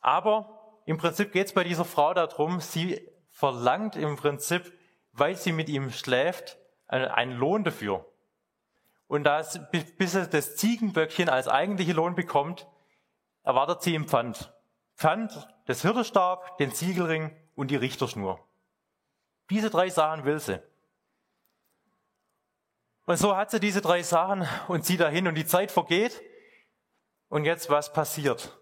Aber 0.00 0.80
im 0.84 0.98
Prinzip 0.98 1.30
geht 1.30 1.46
es 1.46 1.54
bei 1.54 1.62
dieser 1.62 1.84
Frau 1.84 2.12
darum, 2.12 2.58
sie 2.58 3.08
verlangt 3.30 3.94
im 3.94 4.16
Prinzip, 4.16 4.72
weil 5.12 5.36
sie 5.36 5.52
mit 5.52 5.68
ihm 5.68 5.90
schläft, 5.90 6.58
einen 6.88 7.36
Lohn 7.36 7.62
dafür. 7.62 8.04
Und 9.06 9.24
das, 9.24 9.60
bis 9.70 10.14
er 10.14 10.26
das 10.26 10.56
Ziegenböckchen 10.56 11.28
als 11.28 11.48
eigentliche 11.48 11.92
Lohn 11.92 12.14
bekommt, 12.14 12.66
erwartet 13.42 13.82
sie 13.82 13.94
im 13.94 14.08
Pfand. 14.08 14.52
Pfand, 14.96 15.48
das 15.66 15.82
Hirtestab, 15.82 16.58
den 16.58 16.72
Ziegelring 16.72 17.36
und 17.54 17.70
die 17.70 17.76
Richterschnur. 17.76 18.40
Diese 19.50 19.70
drei 19.70 19.90
Sachen 19.90 20.24
will 20.24 20.38
sie. 20.38 20.62
Und 23.06 23.18
so 23.18 23.36
hat 23.36 23.50
sie 23.50 23.60
diese 23.60 23.82
drei 23.82 24.02
Sachen 24.02 24.48
und 24.68 24.84
zieht 24.84 25.00
dahin 25.00 25.28
und 25.28 25.34
die 25.34 25.44
Zeit 25.44 25.70
vergeht. 25.70 26.22
Und 27.28 27.44
jetzt 27.44 27.68
was 27.68 27.92
passiert? 27.92 28.58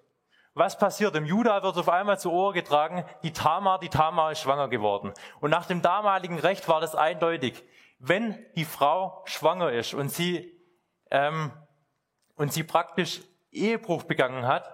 Was 0.54 0.76
passiert? 0.76 1.14
Im 1.14 1.24
Juda 1.24 1.62
wird 1.62 1.78
auf 1.78 1.88
einmal 1.88 2.18
zu 2.18 2.30
Ohr 2.30 2.52
getragen, 2.52 3.04
die 3.22 3.32
Tamar, 3.32 3.78
die 3.78 3.88
Tamar 3.88 4.32
ist 4.32 4.40
schwanger 4.40 4.68
geworden. 4.68 5.14
Und 5.40 5.50
nach 5.50 5.66
dem 5.66 5.80
damaligen 5.80 6.38
Recht 6.38 6.68
war 6.68 6.80
das 6.80 6.94
eindeutig. 6.94 7.62
Wenn 8.04 8.44
die 8.56 8.64
Frau 8.64 9.22
schwanger 9.26 9.70
ist 9.70 9.94
und 9.94 10.08
sie, 10.08 10.60
ähm, 11.12 11.52
und 12.34 12.52
sie 12.52 12.64
praktisch 12.64 13.20
Ehebruch 13.52 14.02
begangen 14.02 14.44
hat, 14.44 14.68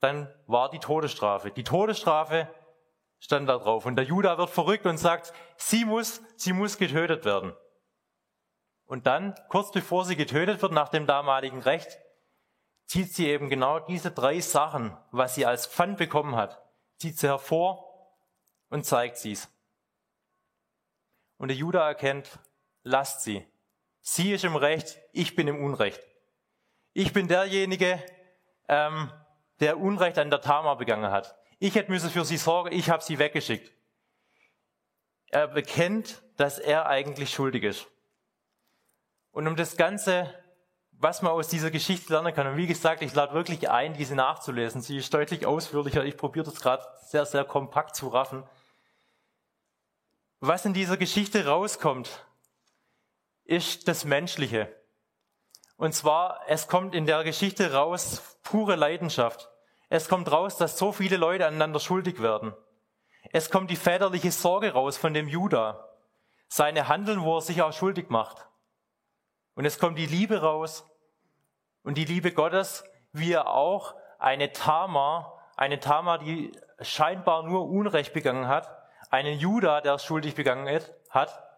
dann 0.00 0.32
war 0.46 0.70
die 0.70 0.78
Todesstrafe. 0.78 1.50
Die 1.50 1.62
Todesstrafe 1.62 2.48
stand 3.18 3.50
da 3.50 3.58
drauf. 3.58 3.84
Und 3.84 3.96
der 3.96 4.06
Juda 4.06 4.38
wird 4.38 4.48
verrückt 4.48 4.86
und 4.86 4.96
sagt, 4.96 5.34
sie 5.58 5.84
muss, 5.84 6.22
sie 6.36 6.54
muss 6.54 6.78
getötet 6.78 7.26
werden. 7.26 7.54
Und 8.86 9.06
dann, 9.06 9.34
kurz 9.50 9.70
bevor 9.70 10.06
sie 10.06 10.16
getötet 10.16 10.62
wird, 10.62 10.72
nach 10.72 10.88
dem 10.88 11.06
damaligen 11.06 11.60
Recht, 11.60 11.98
zieht 12.86 13.12
sie 13.12 13.28
eben 13.28 13.50
genau 13.50 13.78
diese 13.78 14.10
drei 14.10 14.40
Sachen, 14.40 14.96
was 15.10 15.34
sie 15.34 15.44
als 15.44 15.66
Pfand 15.66 15.98
bekommen 15.98 16.34
hat, 16.34 16.62
zieht 16.96 17.18
sie 17.18 17.28
hervor 17.28 17.84
und 18.70 18.86
zeigt 18.86 19.18
sie's. 19.18 19.51
Und 21.42 21.48
der 21.48 21.56
Judah 21.56 21.88
erkennt, 21.88 22.38
lasst 22.84 23.22
sie. 23.22 23.44
Sie 24.00 24.32
ist 24.32 24.44
im 24.44 24.54
Recht, 24.54 25.00
ich 25.12 25.34
bin 25.34 25.48
im 25.48 25.64
Unrecht. 25.64 26.00
Ich 26.92 27.12
bin 27.12 27.26
derjenige, 27.26 28.00
ähm, 28.68 29.10
der 29.58 29.80
Unrecht 29.80 30.18
an 30.18 30.30
der 30.30 30.40
Tamar 30.40 30.78
begangen 30.78 31.10
hat. 31.10 31.36
Ich 31.58 31.74
hätte 31.74 31.90
müssen 31.90 32.10
für 32.10 32.24
sie 32.24 32.36
sorgen, 32.36 32.70
ich 32.70 32.90
habe 32.90 33.02
sie 33.02 33.18
weggeschickt. 33.18 33.72
Er 35.30 35.48
bekennt, 35.48 36.22
dass 36.36 36.60
er 36.60 36.86
eigentlich 36.86 37.30
schuldig 37.34 37.64
ist. 37.64 37.88
Und 39.32 39.48
um 39.48 39.56
das 39.56 39.76
Ganze, 39.76 40.32
was 40.92 41.22
man 41.22 41.32
aus 41.32 41.48
dieser 41.48 41.72
Geschichte 41.72 42.12
lernen 42.12 42.32
kann, 42.32 42.46
und 42.46 42.56
wie 42.56 42.68
gesagt, 42.68 43.02
ich 43.02 43.16
lade 43.16 43.34
wirklich 43.34 43.68
ein, 43.68 43.94
diese 43.94 44.14
nachzulesen. 44.14 44.80
Sie 44.80 44.98
ist 44.98 45.12
deutlich 45.12 45.44
ausführlicher. 45.44 46.04
Ich 46.04 46.16
probiere 46.16 46.44
das 46.44 46.60
gerade 46.60 46.86
sehr, 47.08 47.26
sehr 47.26 47.44
kompakt 47.44 47.96
zu 47.96 48.06
raffen. 48.06 48.44
Was 50.44 50.64
in 50.64 50.74
dieser 50.74 50.96
Geschichte 50.96 51.46
rauskommt, 51.46 52.26
ist 53.44 53.86
das 53.86 54.04
Menschliche. 54.04 54.74
Und 55.76 55.94
zwar, 55.94 56.40
es 56.48 56.66
kommt 56.66 56.96
in 56.96 57.06
der 57.06 57.22
Geschichte 57.22 57.74
raus 57.74 58.36
pure 58.42 58.74
Leidenschaft. 58.74 59.52
Es 59.88 60.08
kommt 60.08 60.32
raus, 60.32 60.56
dass 60.56 60.76
so 60.76 60.90
viele 60.90 61.16
Leute 61.16 61.46
aneinander 61.46 61.78
schuldig 61.78 62.20
werden. 62.20 62.52
Es 63.30 63.52
kommt 63.52 63.70
die 63.70 63.76
väterliche 63.76 64.32
Sorge 64.32 64.72
raus 64.72 64.96
von 64.96 65.14
dem 65.14 65.28
Judah. 65.28 65.88
Seine 66.48 66.88
Handeln, 66.88 67.22
wo 67.22 67.36
er 67.36 67.42
sich 67.42 67.62
auch 67.62 67.72
schuldig 67.72 68.10
macht. 68.10 68.44
Und 69.54 69.64
es 69.64 69.78
kommt 69.78 69.96
die 69.96 70.06
Liebe 70.06 70.40
raus 70.40 70.84
und 71.84 71.96
die 71.96 72.04
Liebe 72.04 72.32
Gottes, 72.32 72.82
wie 73.12 73.30
er 73.30 73.46
auch 73.46 73.94
eine 74.18 74.50
Tama, 74.50 75.40
eine 75.56 75.78
Tama, 75.78 76.18
die 76.18 76.50
scheinbar 76.80 77.44
nur 77.44 77.68
Unrecht 77.68 78.12
begangen 78.12 78.48
hat, 78.48 78.81
einen 79.12 79.38
Judah, 79.38 79.80
der 79.80 79.98
schuldig 79.98 80.34
begangen 80.34 80.80
hat, 81.10 81.48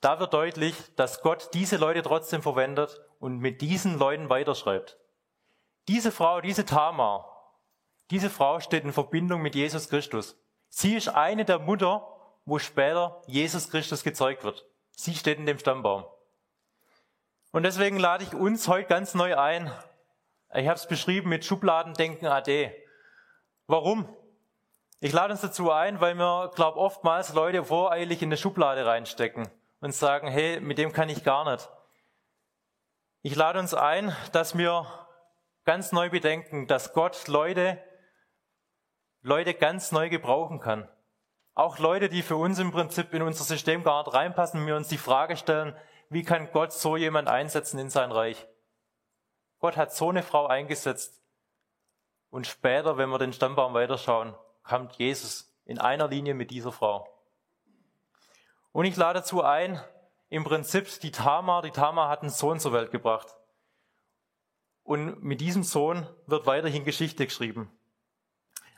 da 0.00 0.20
wird 0.20 0.32
deutlich, 0.32 0.74
dass 0.96 1.22
Gott 1.22 1.50
diese 1.54 1.76
Leute 1.76 2.02
trotzdem 2.02 2.42
verwendet 2.42 3.00
und 3.18 3.38
mit 3.38 3.60
diesen 3.60 3.98
Leuten 3.98 4.30
weiterschreibt. 4.30 4.98
Diese 5.88 6.12
Frau, 6.12 6.40
diese 6.40 6.64
Tamar, 6.64 7.26
diese 8.10 8.30
Frau 8.30 8.60
steht 8.60 8.84
in 8.84 8.92
Verbindung 8.92 9.42
mit 9.42 9.54
Jesus 9.54 9.88
Christus. 9.88 10.36
Sie 10.68 10.96
ist 10.96 11.08
eine 11.08 11.44
der 11.44 11.58
Mutter, 11.58 12.06
wo 12.44 12.58
später 12.58 13.22
Jesus 13.26 13.70
Christus 13.70 14.02
gezeugt 14.02 14.44
wird. 14.44 14.66
Sie 14.92 15.14
steht 15.14 15.38
in 15.38 15.46
dem 15.46 15.58
Stammbaum. 15.58 16.04
Und 17.52 17.62
deswegen 17.62 17.98
lade 17.98 18.24
ich 18.24 18.34
uns 18.34 18.68
heute 18.68 18.88
ganz 18.88 19.14
neu 19.14 19.36
ein. 19.36 19.70
Ich 20.54 20.66
habe 20.66 20.78
es 20.78 20.86
beschrieben 20.86 21.28
mit 21.28 21.44
Schubladendenken 21.44 22.28
AD. 22.28 22.74
Warum? 23.66 24.08
Ich 25.02 25.12
lade 25.12 25.32
uns 25.32 25.40
dazu 25.40 25.72
ein, 25.72 26.02
weil 26.02 26.14
wir, 26.14 26.50
glaube 26.54 26.78
oftmals 26.78 27.32
Leute 27.32 27.64
voreilig 27.64 28.20
in 28.20 28.28
eine 28.28 28.36
Schublade 28.36 28.84
reinstecken 28.84 29.48
und 29.80 29.94
sagen, 29.94 30.28
hey, 30.28 30.60
mit 30.60 30.76
dem 30.76 30.92
kann 30.92 31.08
ich 31.08 31.24
gar 31.24 31.50
nicht. 31.50 31.70
Ich 33.22 33.34
lade 33.34 33.58
uns 33.58 33.72
ein, 33.72 34.14
dass 34.32 34.58
wir 34.58 34.86
ganz 35.64 35.92
neu 35.92 36.10
bedenken, 36.10 36.66
dass 36.66 36.92
Gott 36.92 37.28
Leute, 37.28 37.82
Leute 39.22 39.54
ganz 39.54 39.90
neu 39.90 40.10
gebrauchen 40.10 40.60
kann. 40.60 40.86
Auch 41.54 41.78
Leute, 41.78 42.10
die 42.10 42.22
für 42.22 42.36
uns 42.36 42.58
im 42.58 42.70
Prinzip 42.70 43.14
in 43.14 43.22
unser 43.22 43.44
System 43.44 43.82
gar 43.82 44.02
nicht 44.04 44.14
reinpassen, 44.14 44.66
wir 44.66 44.76
uns 44.76 44.88
die 44.88 44.98
Frage 44.98 45.38
stellen, 45.38 45.74
wie 46.10 46.24
kann 46.24 46.52
Gott 46.52 46.74
so 46.74 46.98
jemand 46.98 47.26
einsetzen 47.26 47.78
in 47.78 47.88
sein 47.88 48.12
Reich? 48.12 48.46
Gott 49.60 49.78
hat 49.78 49.94
so 49.94 50.10
eine 50.10 50.22
Frau 50.22 50.46
eingesetzt. 50.46 51.22
Und 52.28 52.46
später, 52.46 52.98
wenn 52.98 53.08
wir 53.08 53.18
den 53.18 53.32
Stammbaum 53.32 53.72
weiterschauen, 53.72 54.34
kommt 54.70 54.94
Jesus 54.98 55.52
in 55.64 55.80
einer 55.80 56.06
Linie 56.06 56.32
mit 56.34 56.52
dieser 56.52 56.70
Frau. 56.70 57.08
Und 58.70 58.84
ich 58.84 58.96
lade 58.96 59.18
dazu 59.18 59.42
ein, 59.42 59.80
im 60.28 60.44
Prinzip 60.44 61.00
die 61.00 61.10
Tamar, 61.10 61.62
die 61.62 61.72
Tamar 61.72 62.08
hat 62.08 62.20
einen 62.20 62.30
Sohn 62.30 62.60
zur 62.60 62.72
Welt 62.72 62.92
gebracht. 62.92 63.26
Und 64.84 65.24
mit 65.24 65.40
diesem 65.40 65.64
Sohn 65.64 66.08
wird 66.26 66.46
weiterhin 66.46 66.84
Geschichte 66.84 67.26
geschrieben. 67.26 67.68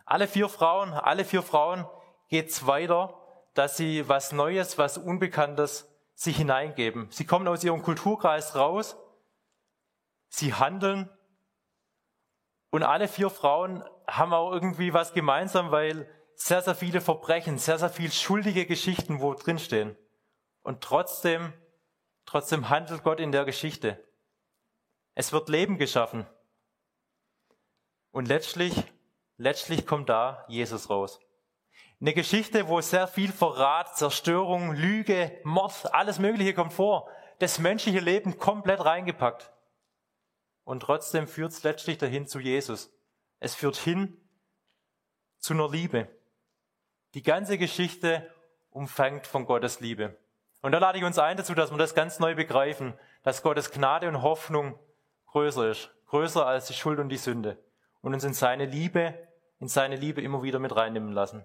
Alle 0.07 0.28
vier 0.28 0.48
Frauen, 0.48 0.94
alle 0.94 1.26
vier 1.26 1.42
Frauen 1.42 1.85
geht's 2.31 2.66
weiter, 2.66 3.14
dass 3.52 3.76
sie 3.76 4.09
was 4.09 4.33
Neues, 4.33 4.78
was 4.78 4.96
Unbekanntes 4.96 5.87
sich 6.14 6.38
hineingeben. 6.38 7.09
Sie 7.11 7.26
kommen 7.26 7.46
aus 7.46 7.62
ihrem 7.62 7.83
Kulturkreis 7.83 8.55
raus, 8.55 8.96
sie 10.28 10.55
handeln 10.55 11.11
und 12.72 12.82
alle 12.82 13.06
vier 13.06 13.28
Frauen 13.28 13.85
haben 14.08 14.32
auch 14.32 14.50
irgendwie 14.50 14.94
was 14.94 15.12
gemeinsam, 15.12 15.70
weil 15.70 16.08
sehr, 16.35 16.62
sehr 16.62 16.74
viele 16.74 17.02
Verbrechen, 17.02 17.58
sehr, 17.58 17.78
sehr 17.78 17.90
viel 17.90 18.11
schuldige 18.11 18.64
Geschichten, 18.64 19.20
wo 19.20 19.35
drinstehen. 19.35 19.94
Und 20.62 20.80
trotzdem, 20.80 21.52
trotzdem 22.24 22.70
handelt 22.70 23.04
Gott 23.04 23.20
in 23.20 23.30
der 23.30 23.44
Geschichte. 23.44 24.02
Es 25.14 25.32
wird 25.32 25.50
Leben 25.50 25.76
geschaffen. 25.76 26.26
Und 28.11 28.26
letztlich, 28.26 28.74
letztlich 29.37 29.87
kommt 29.87 30.08
da 30.08 30.46
Jesus 30.48 30.88
raus. 30.88 31.20
Eine 32.00 32.14
Geschichte, 32.14 32.68
wo 32.68 32.80
sehr 32.80 33.06
viel 33.06 33.32
Verrat, 33.32 33.98
Zerstörung, 33.98 34.72
Lüge, 34.72 35.38
Mord, 35.44 35.92
alles 35.92 36.18
Mögliche 36.18 36.54
kommt 36.54 36.72
vor. 36.72 37.11
Das 37.38 37.58
menschliche 37.58 38.00
Leben 38.00 38.38
komplett 38.38 38.82
reingepackt. 38.82 39.51
Und 40.64 40.81
trotzdem 40.81 41.27
führt 41.27 41.53
es 41.53 41.62
letztlich 41.62 41.98
dahin 41.98 42.27
zu 42.27 42.38
Jesus. 42.38 42.92
Es 43.40 43.55
führt 43.55 43.77
hin 43.77 44.16
zu 45.38 45.55
einer 45.55 45.68
Liebe. 45.68 46.09
Die 47.14 47.22
ganze 47.22 47.59
Geschichte 47.59 48.31
umfängt 48.70 49.27
von 49.27 49.44
Gottes 49.44 49.81
Liebe. 49.81 50.16
Und 50.62 50.72
da 50.72 50.79
lade 50.79 50.98
ich 50.98 51.05
uns 51.05 51.18
ein 51.18 51.37
dazu, 51.37 51.55
dass 51.55 51.70
wir 51.70 51.79
das 51.79 51.94
ganz 51.94 52.20
neu 52.20 52.35
begreifen, 52.35 52.94
dass 53.22 53.42
Gottes 53.42 53.70
Gnade 53.70 54.09
und 54.09 54.22
Hoffnung 54.22 54.79
größer 55.27 55.68
ist, 55.70 55.90
größer 56.07 56.46
als 56.46 56.66
die 56.66 56.75
Schuld 56.75 57.01
und 57.01 57.09
die 57.09 57.16
Sünde 57.16 57.59
und 58.01 58.14
uns 58.14 58.25
in 58.25 58.33
seine 58.33 58.66
Liebe, 58.66 59.14
in 59.59 59.68
seine 59.68 59.96
Liebe 59.96 60.22
immer 60.22 60.42
wieder 60.42 60.59
mit 60.59 60.75
reinnehmen 60.75 61.12
lassen. 61.12 61.44